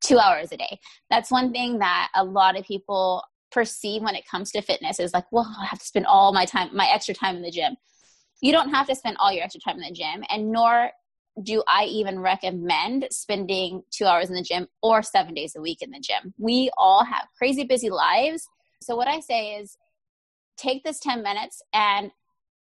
two 0.00 0.18
hours 0.18 0.50
a 0.52 0.56
day. 0.56 0.78
That's 1.10 1.30
one 1.30 1.52
thing 1.52 1.78
that 1.78 2.10
a 2.14 2.24
lot 2.24 2.58
of 2.58 2.64
people 2.64 3.22
perceive 3.52 4.02
when 4.02 4.14
it 4.14 4.26
comes 4.26 4.50
to 4.52 4.62
fitness 4.62 5.00
is 5.00 5.12
like, 5.12 5.30
well, 5.30 5.54
I 5.60 5.66
have 5.66 5.78
to 5.78 5.84
spend 5.84 6.06
all 6.06 6.32
my 6.32 6.46
time, 6.46 6.74
my 6.74 6.88
extra 6.88 7.14
time 7.14 7.36
in 7.36 7.42
the 7.42 7.50
gym. 7.50 7.76
You 8.40 8.52
don't 8.52 8.70
have 8.70 8.86
to 8.88 8.94
spend 8.94 9.16
all 9.18 9.32
your 9.32 9.44
extra 9.44 9.60
time 9.60 9.76
in 9.76 9.82
the 9.82 9.92
gym, 9.92 10.24
and 10.30 10.50
nor 10.50 10.90
do 11.42 11.62
I 11.66 11.84
even 11.84 12.18
recommend 12.18 13.08
spending 13.10 13.82
two 13.90 14.04
hours 14.04 14.28
in 14.28 14.34
the 14.34 14.42
gym 14.42 14.68
or 14.82 15.02
seven 15.02 15.34
days 15.34 15.54
a 15.56 15.60
week 15.60 15.82
in 15.82 15.90
the 15.90 16.00
gym? 16.00 16.34
We 16.38 16.70
all 16.76 17.04
have 17.04 17.26
crazy 17.36 17.64
busy 17.64 17.90
lives. 17.90 18.48
So, 18.82 18.96
what 18.96 19.08
I 19.08 19.20
say 19.20 19.56
is 19.56 19.76
take 20.56 20.84
this 20.84 21.00
10 21.00 21.22
minutes 21.22 21.62
and 21.72 22.10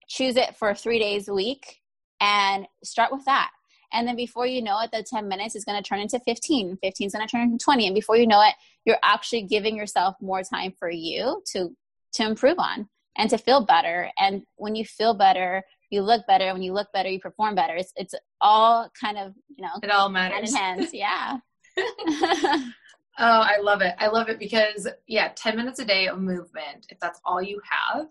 choose 0.09 0.37
it 0.37 0.57
for 0.57 0.75
three 0.75 0.99
days 0.99 1.29
a 1.29 1.35
week 1.35 1.81
and 2.21 2.67
start 2.83 3.13
with 3.13 3.25
that. 3.27 3.51
And 3.93 4.07
then 4.07 4.17
before 4.17 4.47
you 4.47 4.63
know 4.63 4.81
it, 4.81 4.91
the 4.93 5.03
10 5.03 5.29
minutes 5.29 5.57
is 5.57 5.65
going 5.65 5.83
to 5.83 5.87
turn 5.87 6.01
into 6.01 6.21
15. 6.21 6.79
15 6.83 7.07
is 7.07 7.13
going 7.13 7.27
to 7.27 7.31
turn 7.31 7.43
into 7.43 7.65
20. 7.65 7.87
And 7.87 7.95
before 7.95 8.17
you 8.17 8.27
know 8.27 8.43
it, 8.43 8.55
you're 8.85 8.99
actually 9.03 9.43
giving 9.43 9.77
yourself 9.77 10.15
more 10.21 10.43
time 10.43 10.75
for 10.79 10.91
you 10.91 11.43
to, 11.53 11.75
to 12.15 12.25
improve 12.25 12.59
on 12.59 12.89
and 13.19 13.29
to 13.31 13.37
feel 13.37 13.65
better. 13.65 14.11
And 14.19 14.43
when 14.57 14.75
you 14.75 14.85
feel 14.85 15.13
better, 15.13 15.63
you 15.91 16.03
look 16.03 16.27
better. 16.27 16.53
When 16.53 16.63
you 16.63 16.73
look 16.73 16.89
better, 16.95 17.09
you 17.09 17.21
perform 17.21 17.55
better. 17.55 17.75
It's 17.75 17.93
it's 17.97 18.15
all 18.41 18.91
kind 18.99 19.19
of 19.19 19.35
you 19.55 19.63
know 19.63 19.73
it 19.83 19.91
all 19.91 20.09
matters. 20.09 20.55
Hand 20.55 20.81
in 20.81 20.85
hands, 20.85 20.95
yeah. 20.95 21.39
oh, 21.79 22.71
I 23.19 23.59
love 23.61 23.83
it. 23.83 23.95
I 23.99 24.09
love 24.09 24.29
it 24.29 24.39
because 24.39 24.89
yeah, 25.07 25.33
ten 25.35 25.57
minutes 25.57 25.81
a 25.81 25.85
day 25.85 26.07
of 26.07 26.21
movement. 26.21 26.87
If 26.89 26.99
that's 27.01 27.21
all 27.25 27.43
you 27.43 27.61
have, 27.69 28.07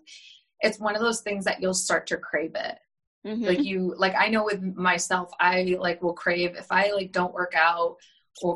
it's 0.60 0.78
one 0.78 0.94
of 0.94 1.00
those 1.00 1.20
things 1.20 1.44
that 1.46 1.60
you'll 1.60 1.74
start 1.74 2.06
to 2.08 2.16
crave 2.18 2.52
it. 2.54 2.78
Mm-hmm. 3.26 3.44
Like 3.44 3.62
you, 3.62 3.94
like 3.96 4.14
I 4.16 4.28
know 4.28 4.44
with 4.44 4.62
myself, 4.76 5.30
I 5.40 5.76
like 5.78 6.02
will 6.02 6.14
crave 6.14 6.54
if 6.56 6.66
I 6.70 6.92
like 6.92 7.12
don't 7.12 7.34
work 7.34 7.54
out 7.56 7.96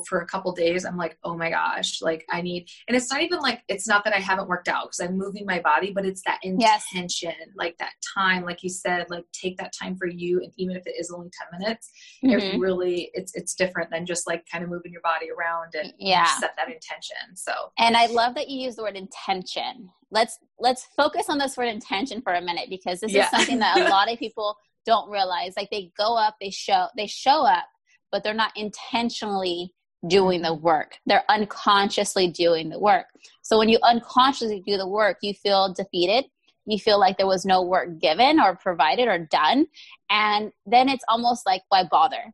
for 0.09 0.21
a 0.21 0.27
couple 0.27 0.53
days, 0.53 0.85
I'm 0.85 0.97
like, 0.97 1.19
oh 1.25 1.37
my 1.37 1.51
gosh, 1.51 2.01
like 2.03 2.25
I 2.31 2.41
need, 2.41 2.69
and 2.89 2.97
it's 2.97 3.11
not 3.11 3.23
even 3.23 3.41
like, 3.41 3.63
it's 3.69 3.87
not 3.87 4.05
that 4.05 4.15
I 4.15 4.19
haven't 4.19 4.49
worked 4.49 4.69
out 4.69 4.85
because 4.85 5.01
I'm 5.01 5.17
moving 5.17 5.45
my 5.47 5.61
body, 5.61 5.93
but 5.93 6.05
it's 6.05 6.23
that 6.27 6.39
intention, 6.43 7.33
yes. 7.39 7.49
like 7.57 7.77
that 7.79 7.93
time, 8.17 8.45
like 8.45 8.63
you 8.63 8.71
said, 8.71 9.07
like 9.11 9.25
take 9.33 9.57
that 9.59 9.73
time 9.73 9.97
for 9.97 10.07
you. 10.07 10.41
And 10.43 10.53
even 10.57 10.77
if 10.77 10.87
it 10.87 10.95
is 10.99 11.11
only 11.11 11.31
10 11.51 11.61
minutes, 11.61 11.91
mm-hmm. 12.25 12.39
it 12.39 12.59
really, 12.59 13.11
it's, 13.15 13.35
it's 13.35 13.55
different 13.55 13.91
than 13.91 14.07
just 14.07 14.27
like 14.27 14.45
kind 14.51 14.65
of 14.65 14.71
moving 14.71 14.93
your 14.93 15.03
body 15.03 15.29
around 15.31 15.75
and 15.75 15.93
yeah. 15.99 16.27
set 16.39 16.55
that 16.57 16.69
intention. 16.69 17.35
So, 17.35 17.53
and 17.79 17.97
I 17.97 18.07
love 18.07 18.35
that 18.35 18.49
you 18.49 18.61
use 18.61 18.77
the 18.77 18.83
word 18.83 18.97
intention. 18.97 19.91
Let's, 20.11 20.39
let's 20.59 20.89
focus 20.97 21.27
on 21.29 21.39
this 21.39 21.57
word 21.57 21.69
intention 21.69 22.23
for 22.23 22.35
a 22.35 22.41
minute 22.41 22.67
because 22.69 23.01
this 23.01 23.13
yeah. 23.13 23.25
is 23.25 23.31
something 23.31 23.59
that 23.59 23.79
a 23.79 23.85
lot 23.91 24.13
of 24.13 24.19
people 24.19 24.57
don't 24.85 25.11
realize. 25.11 25.55
Like 25.57 25.71
they 25.71 25.93
go 25.97 26.17
up, 26.17 26.37
they 26.41 26.51
show, 26.51 26.89
they 26.97 27.07
show 27.07 27.45
up 27.47 27.67
but 28.13 28.23
they're 28.23 28.35
not 28.35 28.53
intentionally 28.55 29.73
doing 30.07 30.43
the 30.43 30.55
work. 30.55 30.99
They're 31.07 31.25
unconsciously 31.29 32.29
doing 32.29 32.69
the 32.69 32.79
work. 32.79 33.07
So 33.43 33.59
when 33.59 33.69
you 33.69 33.79
unconsciously 33.83 34.63
do 34.67 34.77
the 34.77 34.89
work, 34.89 35.19
you 35.23 35.33
feel 35.35 35.73
defeated. 35.73 36.27
You 36.67 36.79
feel 36.79 37.01
like 37.01 37.17
there 37.17 37.27
was 37.27 37.45
no 37.45 37.63
work 37.63 37.99
given 37.99 38.39
or 38.39 38.57
provided 38.57 39.09
or 39.09 39.19
done. 39.19 39.67
And 40.11 40.53
then 40.67 40.89
it's 40.89 41.05
almost 41.09 41.47
like, 41.47 41.63
why 41.69 41.85
bother? 41.91 42.33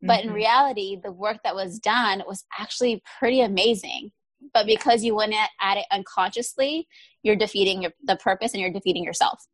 But 0.00 0.20
mm-hmm. 0.20 0.28
in 0.28 0.34
reality, 0.34 0.98
the 1.02 1.12
work 1.12 1.38
that 1.44 1.54
was 1.54 1.78
done 1.78 2.22
was 2.26 2.44
actually 2.58 3.02
pretty 3.18 3.40
amazing. 3.40 4.10
But 4.52 4.66
because 4.66 5.04
you 5.04 5.14
went 5.14 5.34
at 5.60 5.76
it 5.76 5.86
unconsciously, 5.92 6.88
you're 7.22 7.36
defeating 7.36 7.82
your, 7.82 7.92
the 8.02 8.16
purpose 8.16 8.52
and 8.52 8.60
you're 8.60 8.72
defeating 8.72 9.04
yourself. 9.04 9.44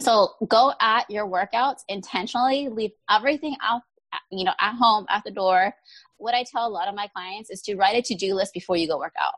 So 0.00 0.30
go 0.48 0.72
at 0.80 1.08
your 1.08 1.28
workouts 1.28 1.82
intentionally, 1.88 2.68
leave 2.68 2.90
everything 3.08 3.56
out 3.62 3.82
you 4.30 4.44
know, 4.44 4.54
at 4.60 4.74
home, 4.74 5.06
at 5.08 5.22
the 5.24 5.30
door. 5.30 5.74
What 6.16 6.34
I 6.34 6.44
tell 6.44 6.66
a 6.66 6.68
lot 6.68 6.88
of 6.88 6.94
my 6.94 7.08
clients 7.08 7.50
is 7.50 7.62
to 7.62 7.76
write 7.76 7.96
a 7.96 8.02
to-do 8.02 8.34
list 8.34 8.54
before 8.54 8.76
you 8.76 8.88
go 8.88 8.98
work 8.98 9.14
out. 9.20 9.34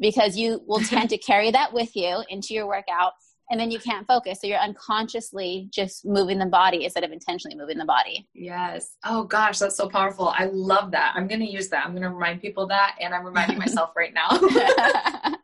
Because 0.00 0.36
you 0.36 0.62
will 0.66 0.80
tend 0.80 1.10
to 1.10 1.18
carry 1.18 1.50
that 1.50 1.72
with 1.72 1.96
you 1.96 2.22
into 2.28 2.54
your 2.54 2.66
workout 2.66 3.12
and 3.50 3.58
then 3.58 3.70
you 3.70 3.78
can't 3.78 4.06
focus. 4.06 4.40
So 4.40 4.46
you're 4.46 4.58
unconsciously 4.58 5.68
just 5.72 6.04
moving 6.04 6.38
the 6.38 6.46
body 6.46 6.84
instead 6.84 7.04
of 7.04 7.12
intentionally 7.12 7.56
moving 7.56 7.78
the 7.78 7.84
body. 7.84 8.28
Yes. 8.34 8.96
Oh 9.04 9.24
gosh, 9.24 9.58
that's 9.58 9.76
so 9.76 9.88
powerful. 9.88 10.32
I 10.36 10.44
love 10.52 10.90
that. 10.92 11.14
I'm 11.16 11.26
going 11.26 11.40
to 11.40 11.50
use 11.50 11.68
that. 11.68 11.84
I'm 11.84 11.92
going 11.92 12.02
to 12.02 12.10
remind 12.10 12.40
people 12.42 12.66
that, 12.68 12.96
and 13.00 13.14
I'm 13.14 13.24
reminding 13.24 13.58
myself 13.64 13.92
right 13.96 14.12
now. 14.12 14.28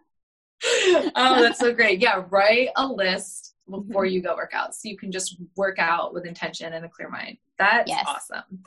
oh, 1.17 1.43
that's 1.43 1.59
so 1.59 1.73
great. 1.73 2.01
Yeah, 2.01 2.25
write 2.31 2.69
a 2.77 2.87
list 2.87 3.54
before 3.69 4.05
mm-hmm. 4.05 4.15
you 4.15 4.23
go 4.23 4.37
work 4.37 4.53
out. 4.55 4.75
So 4.75 4.89
you 4.89 4.97
can 4.97 5.11
just 5.11 5.37
work 5.57 5.79
out 5.79 6.13
with 6.13 6.27
intention 6.27 6.73
and 6.73 6.85
a 6.85 6.89
clear 6.89 7.09
mind. 7.09 7.39
That's 7.59 7.89
yes. 7.89 8.05
awesome. 8.07 8.63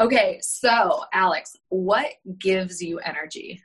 Okay, 0.00 0.38
so 0.42 1.04
Alex, 1.12 1.56
what 1.68 2.08
gives 2.38 2.82
you 2.82 2.98
energy? 2.98 3.62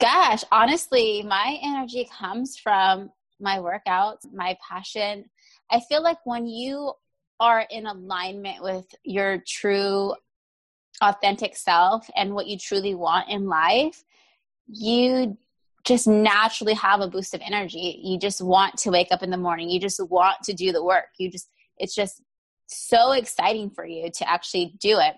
Gosh, 0.00 0.42
honestly, 0.50 1.22
my 1.22 1.58
energy 1.62 2.08
comes 2.12 2.58
from 2.58 3.10
my 3.40 3.58
workouts, 3.58 4.32
my 4.32 4.56
passion. 4.66 5.24
I 5.70 5.80
feel 5.80 6.02
like 6.02 6.18
when 6.24 6.46
you 6.46 6.92
are 7.40 7.66
in 7.70 7.86
alignment 7.86 8.62
with 8.62 8.86
your 9.04 9.42
true 9.46 10.14
authentic 11.00 11.56
self 11.56 12.08
and 12.16 12.34
what 12.34 12.46
you 12.46 12.58
truly 12.58 12.94
want 12.94 13.28
in 13.28 13.46
life, 13.46 14.02
you 14.66 15.36
just 15.84 16.06
naturally 16.06 16.74
have 16.74 17.00
a 17.00 17.08
boost 17.08 17.34
of 17.34 17.42
energy. 17.44 18.00
You 18.02 18.18
just 18.18 18.40
want 18.40 18.78
to 18.78 18.90
wake 18.90 19.08
up 19.10 19.22
in 19.22 19.30
the 19.30 19.36
morning. 19.36 19.68
You 19.68 19.80
just 19.80 20.00
want 20.08 20.36
to 20.44 20.54
do 20.54 20.72
the 20.72 20.82
work. 20.82 21.06
You 21.18 21.30
just, 21.30 21.48
it's 21.76 21.94
just 21.94 22.22
so 22.66 23.12
exciting 23.12 23.70
for 23.70 23.84
you 23.84 24.10
to 24.10 24.28
actually 24.28 24.74
do 24.80 24.98
it. 24.98 25.14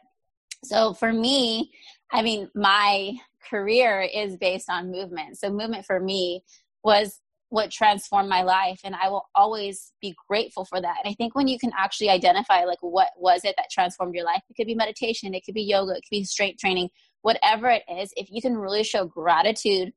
So 0.64 0.94
for 0.94 1.12
me, 1.12 1.70
I 2.11 2.23
mean, 2.23 2.50
my 2.54 3.12
career 3.49 4.00
is 4.02 4.37
based 4.37 4.68
on 4.68 4.90
movement. 4.90 5.38
So 5.38 5.50
movement 5.50 5.87
for 5.87 6.00
me 6.00 6.42
was 6.82 7.20
what 7.49 7.70
transformed 7.70 8.28
my 8.28 8.42
life 8.42 8.80
and 8.82 8.96
I 8.96 9.08
will 9.08 9.26
always 9.35 9.92
be 10.00 10.14
grateful 10.28 10.64
for 10.64 10.80
that. 10.80 10.96
And 11.02 11.11
I 11.11 11.14
think 11.14 11.37
when 11.37 11.46
you 11.46 11.58
can 11.58 11.70
actually 11.78 12.11
identify 12.11 12.64
like 12.64 12.78
what 12.80 13.11
was 13.16 13.44
it 13.44 13.54
that 13.56 13.70
transformed 13.70 14.14
your 14.14 14.25
life, 14.25 14.42
it 14.50 14.54
could 14.54 14.66
be 14.66 14.75
meditation, 14.75 15.32
it 15.32 15.44
could 15.44 15.54
be 15.54 15.62
yoga, 15.62 15.92
it 15.92 16.02
could 16.02 16.11
be 16.11 16.25
strength 16.25 16.58
training, 16.58 16.88
whatever 17.23 17.68
it 17.68 17.85
is, 17.88 18.12
if 18.16 18.28
you 18.30 18.42
can 18.42 18.56
really 18.56 18.82
show 18.82 19.06
gratitude 19.06 19.92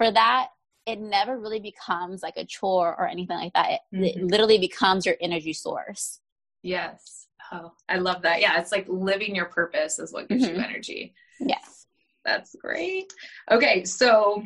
for 0.00 0.10
that, 0.10 0.48
it 0.86 0.98
never 0.98 1.38
really 1.38 1.60
becomes 1.60 2.22
like 2.22 2.38
a 2.38 2.44
chore 2.46 2.96
or 2.98 3.06
anything 3.06 3.36
like 3.36 3.52
that. 3.52 3.70
It, 3.70 3.80
mm-hmm. 3.94 4.04
it 4.04 4.22
literally 4.22 4.56
becomes 4.56 5.04
your 5.04 5.16
energy 5.20 5.52
source. 5.52 6.20
Yes. 6.62 7.26
Oh, 7.52 7.72
I 7.86 7.98
love 7.98 8.22
that. 8.22 8.40
Yeah, 8.40 8.58
it's 8.58 8.72
like 8.72 8.86
living 8.88 9.34
your 9.36 9.44
purpose 9.44 9.98
is 9.98 10.10
what 10.10 10.26
gives 10.30 10.46
mm-hmm. 10.46 10.56
you 10.56 10.62
energy. 10.62 11.14
Yes. 11.38 11.84
That's 12.24 12.56
great. 12.56 13.12
Okay, 13.50 13.84
so 13.84 14.42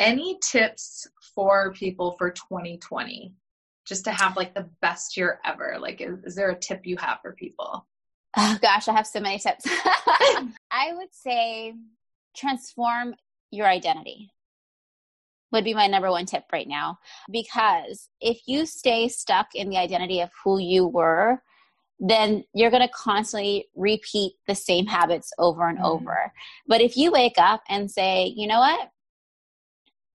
any 0.00 0.38
tips 0.42 1.06
for 1.34 1.72
people 1.72 2.12
for 2.16 2.30
2020 2.30 3.34
just 3.86 4.04
to 4.04 4.12
have 4.12 4.34
like 4.34 4.54
the 4.54 4.68
best 4.80 5.18
year 5.18 5.40
ever? 5.44 5.76
Like, 5.78 6.00
is, 6.00 6.24
is 6.24 6.34
there 6.34 6.50
a 6.50 6.58
tip 6.58 6.86
you 6.86 6.96
have 6.96 7.18
for 7.20 7.34
people? 7.34 7.86
Oh 8.34 8.58
gosh, 8.62 8.88
I 8.88 8.94
have 8.94 9.06
so 9.06 9.20
many 9.20 9.38
tips. 9.38 9.66
I 9.66 10.92
would 10.94 11.14
say 11.14 11.74
transform 12.34 13.14
your 13.50 13.66
identity 13.66 14.30
would 15.56 15.64
be 15.64 15.74
my 15.74 15.86
number 15.86 16.10
one 16.10 16.26
tip 16.26 16.44
right 16.52 16.68
now. 16.68 16.98
Because 17.30 18.08
if 18.20 18.42
you 18.46 18.66
stay 18.66 19.08
stuck 19.08 19.54
in 19.54 19.68
the 19.68 19.78
identity 19.78 20.20
of 20.20 20.30
who 20.44 20.58
you 20.58 20.86
were, 20.86 21.42
then 21.98 22.44
you're 22.54 22.70
going 22.70 22.86
to 22.86 22.92
constantly 22.94 23.66
repeat 23.74 24.34
the 24.46 24.54
same 24.54 24.86
habits 24.86 25.32
over 25.38 25.68
and 25.68 25.78
mm-hmm. 25.78 25.86
over. 25.86 26.32
But 26.66 26.80
if 26.80 26.96
you 26.96 27.10
wake 27.10 27.38
up 27.38 27.62
and 27.68 27.90
say, 27.90 28.32
you 28.36 28.46
know 28.46 28.58
what? 28.58 28.90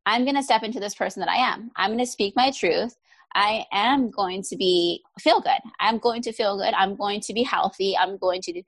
I'm 0.06 0.24
going 0.24 0.36
to 0.36 0.44
step 0.44 0.64
into 0.64 0.80
this 0.80 0.96
person 0.96 1.20
that 1.22 1.30
I 1.30 1.38
am. 1.38 1.72
I'm 1.76 1.92
going 1.92 2.00
to 2.00 2.06
speak 2.06 2.36
my 2.36 2.52
truth. 2.52 2.96
I 3.34 3.66
am 3.72 4.12
going 4.12 4.44
to 4.44 4.58
be 4.58 5.02
feel 5.20 5.42
good. 5.42 5.60
I'm 5.80 5.98
going 6.00 6.22
to 6.24 6.34
feel 6.34 6.58
good. 6.58 6.74
I'm 6.74 6.96
going 6.96 7.22
to 7.22 7.34
be 7.34 7.44
healthy. 7.44 7.96
I'm 7.98 8.18
going 8.18 8.42
to 8.44 8.62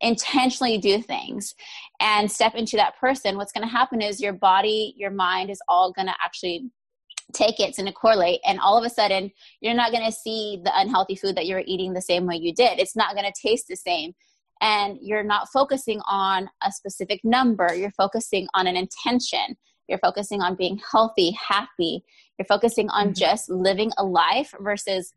intentionally 0.00 0.78
do 0.78 1.00
things 1.00 1.54
and 2.00 2.30
step 2.30 2.54
into 2.54 2.76
that 2.76 2.96
person, 2.98 3.36
what's 3.36 3.52
going 3.52 3.66
to 3.66 3.72
happen 3.72 4.02
is 4.02 4.20
your 4.20 4.32
body, 4.32 4.94
your 4.96 5.10
mind 5.10 5.50
is 5.50 5.60
all 5.68 5.92
going 5.92 6.06
to 6.06 6.14
actually 6.22 6.70
take 7.32 7.58
it, 7.58 7.70
it's 7.70 7.78
going 7.78 7.86
to 7.86 7.92
correlate. 7.92 8.40
And 8.46 8.60
all 8.60 8.78
of 8.78 8.84
a 8.84 8.90
sudden, 8.90 9.30
you're 9.60 9.74
not 9.74 9.92
going 9.92 10.04
to 10.04 10.12
see 10.12 10.60
the 10.64 10.78
unhealthy 10.78 11.16
food 11.16 11.36
that 11.36 11.46
you're 11.46 11.62
eating 11.66 11.92
the 11.92 12.02
same 12.02 12.26
way 12.26 12.36
you 12.36 12.54
did. 12.54 12.78
It's 12.78 12.96
not 12.96 13.14
going 13.14 13.30
to 13.30 13.48
taste 13.48 13.66
the 13.68 13.76
same. 13.76 14.14
And 14.60 14.98
you're 15.02 15.24
not 15.24 15.48
focusing 15.52 16.00
on 16.06 16.48
a 16.62 16.72
specific 16.72 17.20
number, 17.24 17.74
you're 17.74 17.90
focusing 17.90 18.46
on 18.54 18.66
an 18.66 18.76
intention. 18.76 19.56
You're 19.88 19.98
focusing 19.98 20.42
on 20.42 20.56
being 20.56 20.80
healthy, 20.90 21.30
happy. 21.32 22.02
You're 22.38 22.46
focusing 22.46 22.90
on 22.90 23.06
mm-hmm. 23.06 23.14
just 23.14 23.48
living 23.48 23.92
a 23.98 24.04
life 24.04 24.52
versus, 24.60 25.12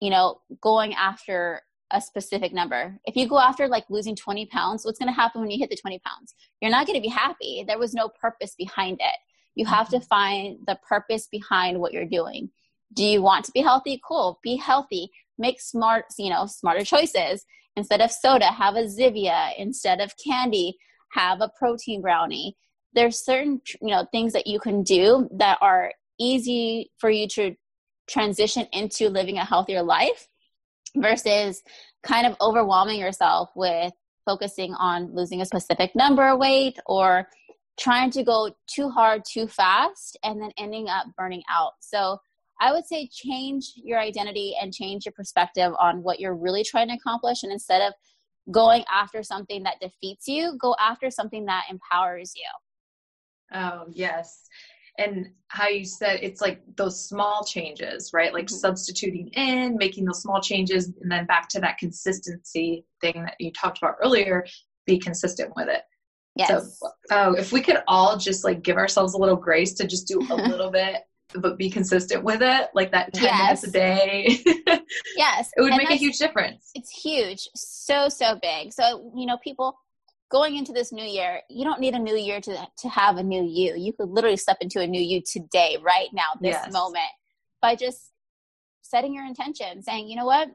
you 0.00 0.10
know, 0.10 0.40
going 0.60 0.94
after 0.94 1.62
a 1.90 2.00
specific 2.00 2.52
number. 2.52 2.98
If 3.04 3.16
you 3.16 3.28
go 3.28 3.38
after 3.38 3.68
like 3.68 3.84
losing 3.88 4.16
20 4.16 4.46
pounds, 4.46 4.84
what's 4.84 4.98
going 4.98 5.08
to 5.08 5.14
happen 5.14 5.40
when 5.40 5.50
you 5.50 5.58
hit 5.58 5.70
the 5.70 5.76
20 5.76 6.00
pounds? 6.00 6.34
You're 6.60 6.70
not 6.70 6.86
going 6.86 6.96
to 6.96 7.02
be 7.02 7.08
happy. 7.08 7.64
There 7.66 7.78
was 7.78 7.94
no 7.94 8.08
purpose 8.08 8.54
behind 8.56 8.98
it. 9.00 9.16
You 9.54 9.66
have 9.66 9.88
to 9.90 9.96
mm-hmm. 9.96 10.06
find 10.06 10.58
the 10.66 10.78
purpose 10.86 11.28
behind 11.30 11.78
what 11.78 11.92
you're 11.92 12.04
doing. 12.04 12.50
Do 12.94 13.04
you 13.04 13.22
want 13.22 13.44
to 13.46 13.52
be 13.52 13.60
healthy? 13.60 14.00
Cool. 14.06 14.38
Be 14.42 14.56
healthy. 14.56 15.10
Make 15.38 15.60
smart, 15.60 16.06
you 16.18 16.30
know, 16.30 16.46
smarter 16.46 16.84
choices. 16.84 17.44
Instead 17.76 18.00
of 18.00 18.10
soda, 18.10 18.46
have 18.46 18.74
a 18.74 18.84
Zevia. 18.84 19.50
Instead 19.58 20.00
of 20.00 20.14
candy, 20.22 20.76
have 21.12 21.40
a 21.40 21.50
protein 21.58 22.02
brownie. 22.02 22.56
There's 22.94 23.18
certain, 23.22 23.60
you 23.82 23.90
know, 23.90 24.06
things 24.10 24.32
that 24.32 24.46
you 24.46 24.58
can 24.58 24.82
do 24.82 25.28
that 25.32 25.58
are 25.60 25.92
easy 26.18 26.90
for 26.98 27.10
you 27.10 27.28
to 27.28 27.54
transition 28.08 28.66
into 28.72 29.08
living 29.08 29.36
a 29.38 29.44
healthier 29.44 29.82
life 29.82 30.28
versus 30.96 31.62
kind 32.02 32.26
of 32.26 32.36
overwhelming 32.40 32.98
yourself 32.98 33.50
with 33.54 33.92
focusing 34.24 34.74
on 34.74 35.14
losing 35.14 35.40
a 35.40 35.46
specific 35.46 35.94
number 35.94 36.28
of 36.28 36.38
weight 36.38 36.78
or 36.86 37.28
trying 37.78 38.10
to 38.10 38.24
go 38.24 38.50
too 38.66 38.88
hard 38.88 39.22
too 39.24 39.46
fast 39.46 40.18
and 40.22 40.40
then 40.40 40.50
ending 40.58 40.88
up 40.88 41.06
burning 41.16 41.42
out. 41.50 41.72
So 41.80 42.18
I 42.60 42.72
would 42.72 42.86
say 42.86 43.08
change 43.12 43.72
your 43.76 44.00
identity 44.00 44.56
and 44.60 44.72
change 44.72 45.04
your 45.04 45.12
perspective 45.12 45.72
on 45.78 46.02
what 46.02 46.18
you're 46.18 46.34
really 46.34 46.64
trying 46.64 46.88
to 46.88 46.94
accomplish. 46.94 47.42
And 47.42 47.52
instead 47.52 47.82
of 47.82 47.92
going 48.50 48.84
after 48.90 49.22
something 49.22 49.62
that 49.64 49.80
defeats 49.80 50.26
you, 50.26 50.56
go 50.58 50.74
after 50.80 51.10
something 51.10 51.44
that 51.46 51.64
empowers 51.70 52.32
you. 52.34 53.58
Oh, 53.58 53.84
yes 53.92 54.48
and 54.98 55.28
how 55.48 55.68
you 55.68 55.84
said 55.84 56.20
it's 56.22 56.40
like 56.40 56.62
those 56.76 57.08
small 57.08 57.44
changes, 57.44 58.10
right? 58.12 58.32
Like 58.32 58.46
mm-hmm. 58.46 58.56
substituting 58.56 59.28
in, 59.28 59.76
making 59.76 60.04
those 60.04 60.22
small 60.22 60.40
changes, 60.40 60.92
and 61.00 61.10
then 61.10 61.26
back 61.26 61.48
to 61.50 61.60
that 61.60 61.78
consistency 61.78 62.84
thing 63.00 63.22
that 63.24 63.36
you 63.38 63.52
talked 63.52 63.78
about 63.78 63.96
earlier, 64.02 64.44
be 64.86 64.98
consistent 64.98 65.52
with 65.56 65.68
it. 65.68 65.82
Yes. 66.34 66.78
So, 66.78 66.90
oh, 67.10 67.34
if 67.34 67.52
we 67.52 67.62
could 67.62 67.78
all 67.88 68.18
just 68.18 68.44
like 68.44 68.62
give 68.62 68.76
ourselves 68.76 69.14
a 69.14 69.18
little 69.18 69.36
grace 69.36 69.72
to 69.74 69.86
just 69.86 70.06
do 70.06 70.20
a 70.20 70.34
little 70.34 70.70
bit, 70.70 71.02
but 71.34 71.56
be 71.56 71.70
consistent 71.70 72.22
with 72.22 72.42
it, 72.42 72.68
like 72.74 72.92
that 72.92 73.12
10 73.14 73.24
yes. 73.24 73.38
minutes 73.38 73.64
a 73.64 73.70
day. 73.70 74.38
yes. 75.16 75.50
It 75.56 75.62
would 75.62 75.72
and 75.72 75.78
make 75.78 75.90
a 75.90 75.96
huge 75.96 76.18
difference. 76.18 76.70
It's 76.74 76.90
huge. 76.90 77.48
So, 77.54 78.08
so 78.08 78.38
big. 78.40 78.72
So, 78.72 79.12
you 79.16 79.26
know, 79.26 79.38
people, 79.42 79.78
going 80.30 80.56
into 80.56 80.72
this 80.72 80.92
new 80.92 81.04
year, 81.04 81.40
you 81.48 81.64
don't 81.64 81.80
need 81.80 81.94
a 81.94 81.98
new 81.98 82.16
year 82.16 82.40
to 82.40 82.68
to 82.78 82.88
have 82.88 83.16
a 83.16 83.22
new 83.22 83.44
you. 83.44 83.74
You 83.76 83.92
could 83.92 84.08
literally 84.08 84.36
step 84.36 84.58
into 84.60 84.80
a 84.80 84.86
new 84.86 85.00
you 85.00 85.22
today, 85.22 85.78
right 85.82 86.08
now, 86.12 86.38
this 86.40 86.56
yes. 86.62 86.72
moment, 86.72 87.04
by 87.62 87.74
just 87.74 88.10
setting 88.82 89.14
your 89.14 89.26
intention, 89.26 89.82
saying, 89.82 90.08
you 90.08 90.16
know 90.16 90.26
what, 90.26 90.48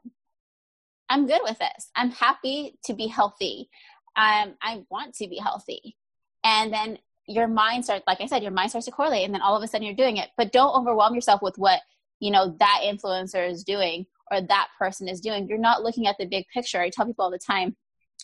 I'm 1.10 1.28
good 1.28 1.42
with 1.44 1.60
this. 1.60 1.90
I'm 1.96 2.12
happy 2.12 2.78
to 2.86 2.94
be 2.94 3.08
healthy. 3.08 3.70
Um, 4.16 4.56
I 4.62 4.84
want 4.90 5.16
to 5.16 5.28
be 5.28 5.38
healthy, 5.38 5.96
and 6.44 6.74
then 6.74 6.98
your 7.28 7.48
mind 7.48 7.86
starts, 7.86 8.04
like 8.08 8.20
I 8.20 8.25
said, 8.25 8.44
your 8.44 8.51
mind 8.51 8.72
starts 8.72 8.86
to 8.86 8.92
correlate, 8.92 9.25
and 9.25 9.34
then 9.34 9.42
all 9.42 9.56
of 9.56 9.63
a 9.63 9.68
sudden 9.68 9.86
you're 9.86 9.96
doing 9.96 10.18
it. 10.18 10.30
But 10.38 10.51
don't 10.51 10.75
overwhelm 10.75 11.16
yourself 11.16 11.42
with 11.42 11.58
what 11.58 11.80
you 12.20 12.32
know 12.32 12.56
that 12.60 12.82
influencer 12.84 13.50
is 13.50 13.63
doing 13.63 14.06
or 14.32 14.42
that 14.42 14.70
person 14.78 15.08
is 15.08 15.22
doing. 15.22 15.48
You're 15.48 15.58
not 15.58 15.84
looking 15.84 16.08
at 16.08 16.18
the 16.18 16.25
big 16.25 16.46
picture. 16.54 16.82
I 16.82 16.90
tell 16.90 17.06
people 17.06 17.25
all 17.25 17.32
the 17.32 17.40
time 17.40 17.75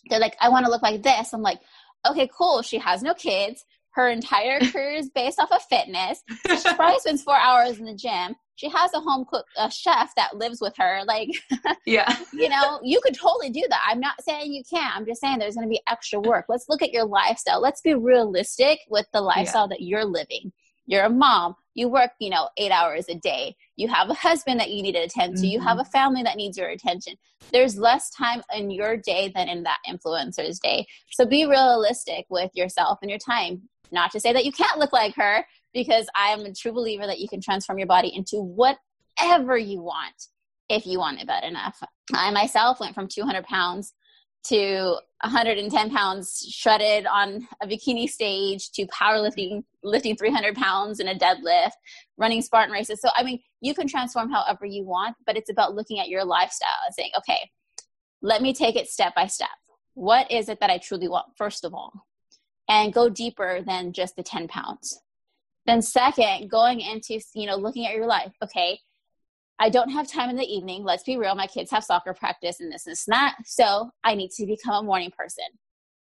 they're 0.09 0.19
like, 0.19 0.35
I 0.39 0.49
want 0.49 0.65
to 0.65 0.71
look 0.71 0.81
like 0.81 1.03
this. 1.03 1.33
I'm 1.33 1.41
like, 1.41 1.59
okay, 2.07 2.29
cool. 2.35 2.61
She 2.61 2.77
has 2.79 3.03
no 3.03 3.13
kids. 3.13 3.65
Her 3.91 4.09
entire 4.09 4.59
career 4.71 4.93
is 4.93 5.09
based 5.09 5.39
off 5.39 5.51
of 5.51 5.61
fitness. 5.63 6.23
She 6.47 6.73
probably 6.75 6.99
spends 6.99 7.23
four 7.23 7.37
hours 7.37 7.79
in 7.79 7.85
the 7.85 7.95
gym. 7.95 8.35
She 8.55 8.69
has 8.69 8.91
a 8.95 8.99
home 8.99 9.25
cook, 9.29 9.45
a 9.55 9.69
chef 9.69 10.15
that 10.15 10.35
lives 10.35 10.59
with 10.59 10.75
her. 10.77 11.01
Like, 11.05 11.29
yeah, 11.85 12.17
you 12.33 12.49
know, 12.49 12.79
you 12.83 12.99
could 13.03 13.15
totally 13.15 13.51
do 13.51 13.63
that. 13.69 13.85
I'm 13.87 13.99
not 13.99 14.15
saying 14.23 14.51
you 14.51 14.63
can't. 14.67 14.95
I'm 14.95 15.05
just 15.05 15.21
saying 15.21 15.37
there's 15.37 15.53
going 15.53 15.67
to 15.67 15.71
be 15.71 15.81
extra 15.87 16.19
work. 16.19 16.45
Let's 16.49 16.65
look 16.67 16.81
at 16.81 16.91
your 16.91 17.05
lifestyle. 17.05 17.61
Let's 17.61 17.81
be 17.81 17.93
realistic 17.93 18.79
with 18.89 19.05
the 19.13 19.21
lifestyle 19.21 19.65
yeah. 19.65 19.75
that 19.77 19.81
you're 19.81 20.05
living. 20.05 20.51
You're 20.87 21.03
a 21.03 21.09
mom. 21.09 21.55
You 21.77 21.87
work, 21.87 22.11
you 22.19 22.29
know, 22.29 22.49
eight 22.57 22.71
hours 22.71 23.05
a 23.07 23.15
day. 23.15 23.55
You 23.77 23.87
have 23.87 24.09
a 24.09 24.13
husband 24.13 24.59
that 24.59 24.71
you 24.71 24.81
need 24.81 24.93
to 24.93 25.03
attend 25.03 25.37
to. 25.37 25.43
Mm-hmm. 25.43 25.51
You 25.51 25.61
have 25.61 25.77
mm-hmm. 25.77 25.87
a 25.87 25.91
family 25.91 26.23
that 26.23 26.35
needs 26.35 26.57
your 26.57 26.69
attention. 26.69 27.13
There's 27.53 27.77
less 27.77 28.09
time 28.09 28.41
in 28.53 28.69
your 28.71 28.97
day 28.97 29.31
than 29.33 29.47
in 29.47 29.63
that 29.63 29.77
influencer's 29.87 30.59
day. 30.59 30.85
So 31.11 31.25
be 31.25 31.45
realistic 31.45 32.25
with 32.29 32.51
yourself 32.53 32.99
and 33.01 33.09
your 33.09 33.19
time. 33.19 33.61
Not 33.91 34.11
to 34.11 34.19
say 34.19 34.33
that 34.33 34.43
you 34.43 34.51
can't 34.51 34.79
look 34.79 34.91
like 34.91 35.15
her, 35.15 35.45
because 35.73 36.07
I 36.15 36.29
am 36.29 36.41
a 36.41 36.53
true 36.53 36.71
believer 36.71 37.05
that 37.05 37.19
you 37.19 37.27
can 37.27 37.39
transform 37.39 37.77
your 37.77 37.87
body 37.87 38.11
into 38.13 38.37
whatever 38.37 39.57
you 39.57 39.81
want 39.81 40.27
if 40.69 40.85
you 40.85 40.99
want 40.99 41.21
it 41.21 41.27
bad 41.27 41.43
enough. 41.43 41.81
I 42.13 42.31
myself 42.31 42.79
went 42.79 42.95
from 42.95 43.07
200 43.07 43.43
pounds 43.45 43.93
to 44.49 44.97
110 45.21 45.89
pounds 45.89 46.47
shredded 46.51 47.07
on 47.07 47.47
a 47.61 47.67
bikini 47.67 48.07
stage 48.07 48.71
to 48.71 48.85
powerlifting, 48.87 49.63
lifting 49.83 50.15
300 50.15 50.55
pounds 50.55 50.99
in 50.99 51.07
a 51.07 51.15
deadlift, 51.15 51.71
running 52.17 52.41
Spartan 52.41 52.71
races. 52.71 53.01
So, 53.01 53.09
I 53.15 53.23
mean, 53.23 53.39
you 53.61 53.73
can 53.73 53.87
transform 53.87 54.31
however 54.31 54.65
you 54.65 54.85
want, 54.85 55.15
but 55.25 55.35
it's 55.35 55.49
about 55.49 55.73
looking 55.73 55.99
at 55.99 56.09
your 56.09 56.23
lifestyle 56.23 56.69
and 56.85 56.93
saying, 56.93 57.11
okay, 57.17 57.49
let 58.21 58.41
me 58.41 58.53
take 58.53 58.75
it 58.75 58.87
step 58.87 59.15
by 59.15 59.27
step. 59.27 59.49
What 59.95 60.31
is 60.31 60.49
it 60.49 60.59
that 60.59 60.69
I 60.69 60.77
truly 60.77 61.07
want, 61.07 61.27
first 61.35 61.65
of 61.65 61.73
all? 61.73 61.91
And 62.69 62.93
go 62.93 63.09
deeper 63.09 63.61
than 63.65 63.93
just 63.93 64.15
the 64.15 64.23
10 64.23 64.47
pounds. 64.47 65.01
Then, 65.65 65.81
second, 65.81 66.49
going 66.49 66.79
into, 66.79 67.19
you 67.33 67.47
know, 67.47 67.55
looking 67.55 67.85
at 67.85 67.95
your 67.95 68.05
life. 68.05 68.33
Okay, 68.43 68.79
I 69.59 69.69
don't 69.69 69.89
have 69.89 70.07
time 70.07 70.29
in 70.29 70.35
the 70.35 70.45
evening. 70.45 70.83
Let's 70.83 71.03
be 71.03 71.17
real. 71.17 71.33
My 71.35 71.47
kids 71.47 71.71
have 71.71 71.83
soccer 71.83 72.13
practice 72.13 72.59
and 72.59 72.71
this 72.71 72.85
and 72.85 72.95
that. 73.07 73.37
So 73.45 73.89
I 74.03 74.13
need 74.13 74.31
to 74.31 74.45
become 74.45 74.75
a 74.75 74.83
morning 74.83 75.11
person 75.17 75.45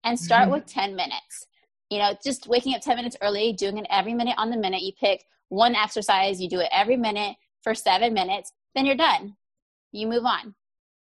and 0.03 0.19
start 0.19 0.43
mm-hmm. 0.43 0.53
with 0.53 0.65
10 0.65 0.95
minutes. 0.95 1.47
You 1.89 1.99
know, 1.99 2.15
just 2.23 2.47
waking 2.47 2.75
up 2.75 2.81
10 2.81 2.97
minutes 2.97 3.15
early, 3.21 3.53
doing 3.53 3.77
it 3.77 3.87
every 3.89 4.13
minute 4.13 4.35
on 4.37 4.49
the 4.49 4.57
minute. 4.57 4.81
You 4.81 4.91
pick 4.99 5.23
one 5.49 5.75
exercise, 5.75 6.41
you 6.41 6.49
do 6.49 6.59
it 6.59 6.69
every 6.71 6.97
minute 6.97 7.35
for 7.61 7.73
seven 7.73 8.13
minutes, 8.13 8.51
then 8.73 8.85
you're 8.85 8.95
done. 8.95 9.35
You 9.91 10.07
move 10.07 10.25
on, 10.25 10.53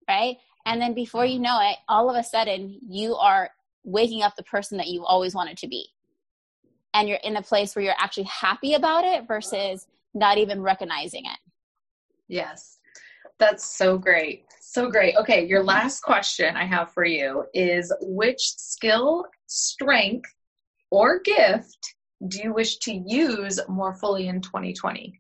right? 0.08 0.38
And 0.66 0.82
then 0.82 0.94
before 0.94 1.26
you 1.26 1.40
know 1.40 1.60
it, 1.62 1.78
all 1.90 2.10
of 2.10 2.16
a 2.16 2.24
sudden 2.24 2.80
you 2.88 3.16
are 3.16 3.50
waking 3.84 4.24
up 4.24 4.36
the 4.36 4.44
person 4.44 4.78
that 4.78 4.88
you 4.88 5.06
always 5.06 5.34
wanted 5.36 5.58
to 5.58 5.68
be. 5.68 5.88
And 6.94 7.08
you're 7.08 7.20
in 7.24 7.38
a 7.38 7.42
place 7.42 7.76
where 7.76 7.84
you're 7.84 7.94
actually 7.98 8.24
happy 8.24 8.74
about 8.74 9.04
it 9.04 9.28
versus 9.28 9.86
not 10.14 10.38
even 10.38 10.62
recognizing 10.62 11.26
it. 11.26 11.40
Yes. 12.28 12.78
That's 13.40 13.64
so 13.64 13.98
great. 13.98 14.46
So 14.62 14.90
great. 14.90 15.16
Okay, 15.18 15.46
your 15.46 15.64
last 15.64 16.02
question 16.02 16.56
I 16.56 16.66
have 16.66 16.92
for 16.94 17.06
you 17.06 17.46
is 17.54 17.94
which 18.02 18.40
skill, 18.40 19.26
strength, 19.46 20.30
or 20.90 21.20
gift 21.20 21.96
do 22.28 22.40
you 22.42 22.54
wish 22.54 22.78
to 22.78 22.92
use 22.94 23.60
more 23.70 23.94
fully 23.94 24.28
in 24.28 24.42
2020? 24.42 25.20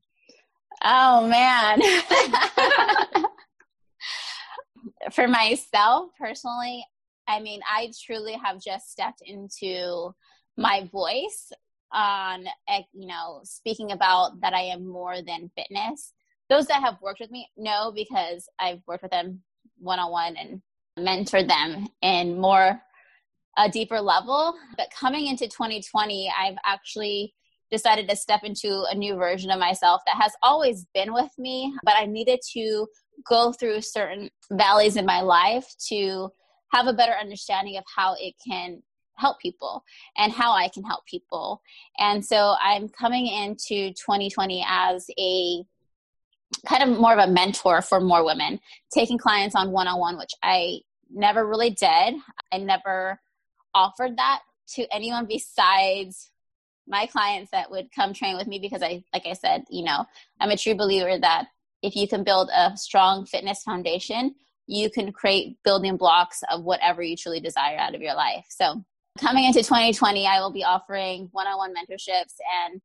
Oh 0.84 1.28
man. 1.28 1.80
for 5.12 5.28
myself 5.28 6.10
personally, 6.20 6.86
I 7.28 7.40
mean, 7.40 7.62
I 7.70 7.92
truly 8.06 8.34
have 8.34 8.60
just 8.62 8.90
stepped 8.92 9.22
into 9.24 10.14
my 10.58 10.90
voice 10.92 11.52
on 11.92 12.46
eh, 12.68 12.82
you 12.94 13.08
know 13.08 13.40
speaking 13.44 13.92
about 13.94 14.42
that 14.42 14.54
I 14.54 14.64
am 14.64 14.86
more 14.86 15.22
than 15.22 15.50
fitness 15.56 16.12
those 16.50 16.66
that 16.68 16.82
have 16.82 17.02
worked 17.02 17.20
with 17.20 17.32
me 17.32 17.50
know 17.58 17.92
because 17.94 18.48
I've 18.60 18.82
worked 18.88 19.04
with 19.04 19.12
them 19.12 19.42
one 19.78 20.00
on 20.00 20.12
one 20.12 20.36
and 20.38 20.62
mentored 20.98 21.48
them 21.48 21.88
in 22.02 22.40
more 22.40 22.82
a 23.58 23.70
deeper 23.70 24.00
level. 24.00 24.56
But 24.78 24.90
coming 24.98 25.28
into 25.28 25.48
2020, 25.48 26.32
I've 26.40 26.58
actually 26.66 27.34
decided 27.72 28.08
to 28.08 28.16
step 28.16 28.44
into 28.44 28.86
a 28.90 28.96
new 28.96 29.16
version 29.16 29.52
of 29.52 29.60
myself 29.60 30.02
that 30.06 30.22
has 30.22 30.32
always 30.42 30.86
been 30.94 31.14
with 31.14 31.32
me, 31.38 31.74
but 31.84 31.96
I 31.98 32.06
needed 32.06 32.40
to 32.54 32.88
go 33.28 33.52
through 33.52 33.82
certain 33.82 34.30
valleys 34.52 34.96
in 34.96 35.06
my 35.06 35.22
life 35.22 35.68
to 35.90 36.30
have 36.72 36.88
a 36.88 36.94
better 36.94 37.14
understanding 37.20 37.78
of 37.78 37.84
how 37.94 38.16
it 38.20 38.36
can 38.46 38.82
help 39.16 39.40
people 39.40 39.84
and 40.18 40.32
how 40.32 40.52
I 40.52 40.70
can 40.70 40.84
help 40.84 41.06
people. 41.06 41.62
And 41.98 42.24
so 42.24 42.56
I'm 42.62 42.88
coming 42.88 43.28
into 43.28 43.92
2020 43.94 44.66
as 44.68 45.08
a 45.20 45.64
kind 46.66 46.84
of 46.84 47.00
more 47.00 47.14
of 47.14 47.20
a 47.20 47.32
mentor 47.32 47.82
for 47.82 48.00
more 48.00 48.24
women, 48.24 48.60
taking 48.94 49.18
clients 49.18 49.56
on 49.56 49.72
one 49.72 49.88
on 49.88 50.00
one, 50.00 50.18
which 50.18 50.34
I 50.42 50.80
never 51.10 51.46
really 51.46 51.70
did. 51.70 52.16
I 52.52 52.58
never 52.58 53.20
offered 53.74 54.18
that 54.18 54.42
to 54.76 54.86
anyone 54.94 55.26
besides 55.28 56.32
my 56.88 57.06
clients 57.06 57.52
that 57.52 57.70
would 57.70 57.92
come 57.94 58.14
train 58.14 58.38
with 58.38 58.48
me 58.48 58.60
because 58.60 58.82
I, 58.82 59.04
like 59.14 59.26
I 59.26 59.34
said, 59.34 59.64
you 59.70 59.84
know, 59.84 60.06
I'm 60.40 60.52
a 60.52 60.58
true 60.58 60.76
believer 60.76 61.18
that 61.20 61.48
if 61.82 61.96
you 61.96 62.08
can 62.08 62.24
build 62.24 62.50
a 62.56 62.76
strong 62.76 63.26
fitness 63.26 63.64
foundation, 63.64 64.36
you 64.68 64.90
can 64.90 65.12
create 65.12 65.58
building 65.64 65.98
blocks 65.98 66.44
of 66.52 66.64
whatever 66.64 67.02
you 67.02 67.16
truly 67.16 67.40
desire 67.40 67.78
out 67.78 67.96
of 67.96 68.02
your 68.02 68.16
life. 68.16 68.46
So, 68.50 68.84
coming 69.20 69.46
into 69.46 69.64
2020, 69.64 70.28
I 70.28 70.40
will 70.40 70.52
be 70.52 70.64
offering 70.64 71.30
one 71.32 71.48
on 71.48 71.58
one 71.58 71.74
mentorships 71.74 72.36
and 72.66 72.82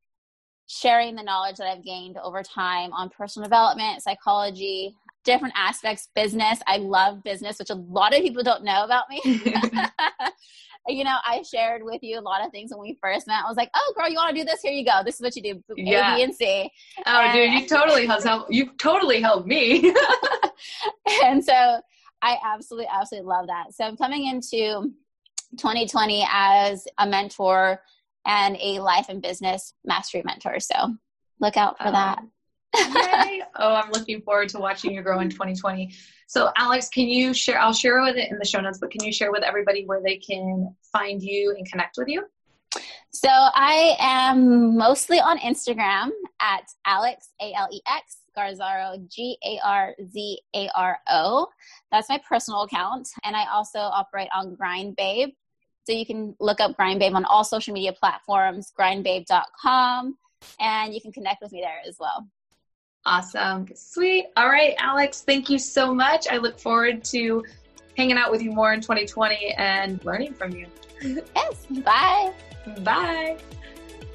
sharing 0.73 1.15
the 1.15 1.23
knowledge 1.23 1.57
that 1.57 1.67
I've 1.67 1.85
gained 1.85 2.17
over 2.17 2.43
time 2.43 2.93
on 2.95 3.11
personal 3.11 3.47
development, 3.47 4.03
psychology, 4.03 4.97
different 5.23 5.53
aspects, 5.55 6.09
business. 6.15 6.61
I 6.67 6.79
love 6.79 7.23
business, 7.23 7.59
which 7.59 7.69
a 7.69 7.75
lot 7.75 8.15
of 8.15 8.23
people 8.23 8.43
don't 8.43 8.65
know 8.65 8.85
about 8.85 9.05
me. 9.11 9.21
you 10.89 11.05
know, 11.05 11.17
I 11.27 11.43
shared 11.43 11.83
with 11.85 12.03
you 12.03 12.19
a 12.19 12.23
lot 12.23 12.45
of 12.45 12.51
things 12.53 12.71
when 12.71 12.81
we 12.81 12.99
first 13.03 13.27
met. 13.27 13.43
I 13.45 13.49
was 13.49 13.57
like, 13.59 13.69
"Oh, 13.75 13.93
girl, 13.95 14.09
you 14.09 14.17
want 14.17 14.35
to 14.35 14.41
do 14.41 14.47
this? 14.47 14.63
Here 14.63 14.73
you 14.73 14.85
go. 14.85 15.03
This 15.05 15.17
is 15.17 15.21
what 15.21 15.37
you 15.37 15.43
do: 15.43 15.63
yeah. 15.77 16.15
A, 16.15 16.17
B, 16.17 16.23
and 16.23 16.35
C." 16.35 16.71
Oh, 17.07 17.21
and, 17.21 17.33
dude, 17.35 17.53
you 17.53 17.69
totally 17.69 18.07
helped. 18.07 18.51
You 18.51 18.71
totally 18.79 19.21
helped 19.21 19.47
me. 19.47 19.95
and 21.23 21.45
so, 21.45 21.81
I 22.23 22.39
absolutely, 22.45 22.89
absolutely 22.91 23.29
love 23.29 23.47
that. 23.49 23.75
So 23.75 23.85
I'm 23.85 23.97
coming 23.97 24.27
into 24.27 24.91
2020 25.59 26.27
as 26.33 26.87
a 26.99 27.07
mentor 27.07 27.79
and 28.27 28.57
a 28.61 28.81
life 28.81 29.07
and 29.09 29.23
business 29.23 29.75
mastery 29.85 30.23
mentor. 30.25 30.61
So 30.61 30.95
look 31.41 31.57
out 31.57 31.79
for 31.79 31.89
um, 31.89 31.93
that. 31.93 32.23
yay! 32.75 33.43
Oh, 33.57 33.75
I'm 33.75 33.91
looking 33.93 34.23
forward 34.23 34.49
to 34.51 34.59
watching 34.59 34.93
you 34.93 35.03
grow 35.03 35.21
in 35.21 35.29
2020. 35.29 35.93
So, 36.27 36.51
Alex, 36.57 36.89
can 36.89 37.07
you 37.07 37.35
share? 37.35 37.61
I'll 37.61 37.75
share 37.75 38.01
with 38.01 38.17
it 38.17 38.31
in 38.31 38.39
the 38.39 38.47
show 38.47 38.61
notes, 38.61 38.79
but 38.79 38.91
can 38.91 39.05
you 39.05 39.13
share 39.13 39.31
with 39.31 39.43
everybody 39.43 39.85
where 39.85 40.01
they 40.03 40.17
can 40.17 40.75
find 40.91 41.23
you 41.23 41.55
and 41.57 41.71
connect 41.71 41.99
with 41.99 42.09
you? 42.09 42.25
So, 43.11 43.29
I 43.29 43.95
am 43.99 44.79
mostly 44.79 45.21
on 45.21 45.39
Instagram 45.39 46.11
at 46.41 46.65
Alex 46.87 47.29
A 47.43 47.53
L 47.53 47.69
E 47.71 47.83
X 47.87 48.21
Garzaro 48.37 49.07
G 49.11 49.37
A 49.45 49.61
R 49.63 49.95
Z 50.11 50.41
A 50.57 50.71
R 50.75 50.99
O. 51.11 51.49
That's 51.91 52.09
my 52.09 52.19
personal 52.27 52.63
account, 52.63 53.09
and 53.25 53.37
I 53.37 53.45
also 53.53 53.81
operate 53.81 54.29
on 54.35 54.55
Grind 54.55 54.97
Babe. 54.97 55.35
So 55.85 55.93
you 55.93 56.07
can 56.07 56.35
look 56.39 56.61
up 56.61 56.77
Grind 56.77 57.01
Babe 57.01 57.15
on 57.15 57.25
all 57.25 57.45
social 57.45 57.75
media 57.75 57.93
platforms, 57.93 58.73
grindbabe.com, 58.79 60.17
and 60.61 60.95
you 60.95 61.01
can 61.01 61.13
connect 61.13 61.43
with 61.43 61.53
me 61.53 61.61
there 61.61 61.81
as 61.87 61.97
well. 61.99 62.27
Awesome. 63.05 63.67
Sweet. 63.75 64.27
All 64.37 64.49
right, 64.49 64.75
Alex, 64.79 65.23
thank 65.23 65.51
you 65.51 65.59
so 65.59 65.93
much. 65.93 66.29
I 66.29 66.37
look 66.37 66.59
forward 66.59 67.03
to 67.05 67.45
hanging 67.97 68.17
out 68.17 68.31
with 68.31 68.43
you 68.43 68.53
more 68.53 68.73
in 68.73 68.81
2020 68.81 69.55
and 69.55 70.03
learning 70.05 70.35
from 70.35 70.53
you. 70.53 70.67
yes. 71.03 71.67
Bye. 71.85 72.33
Bye. 72.81 73.39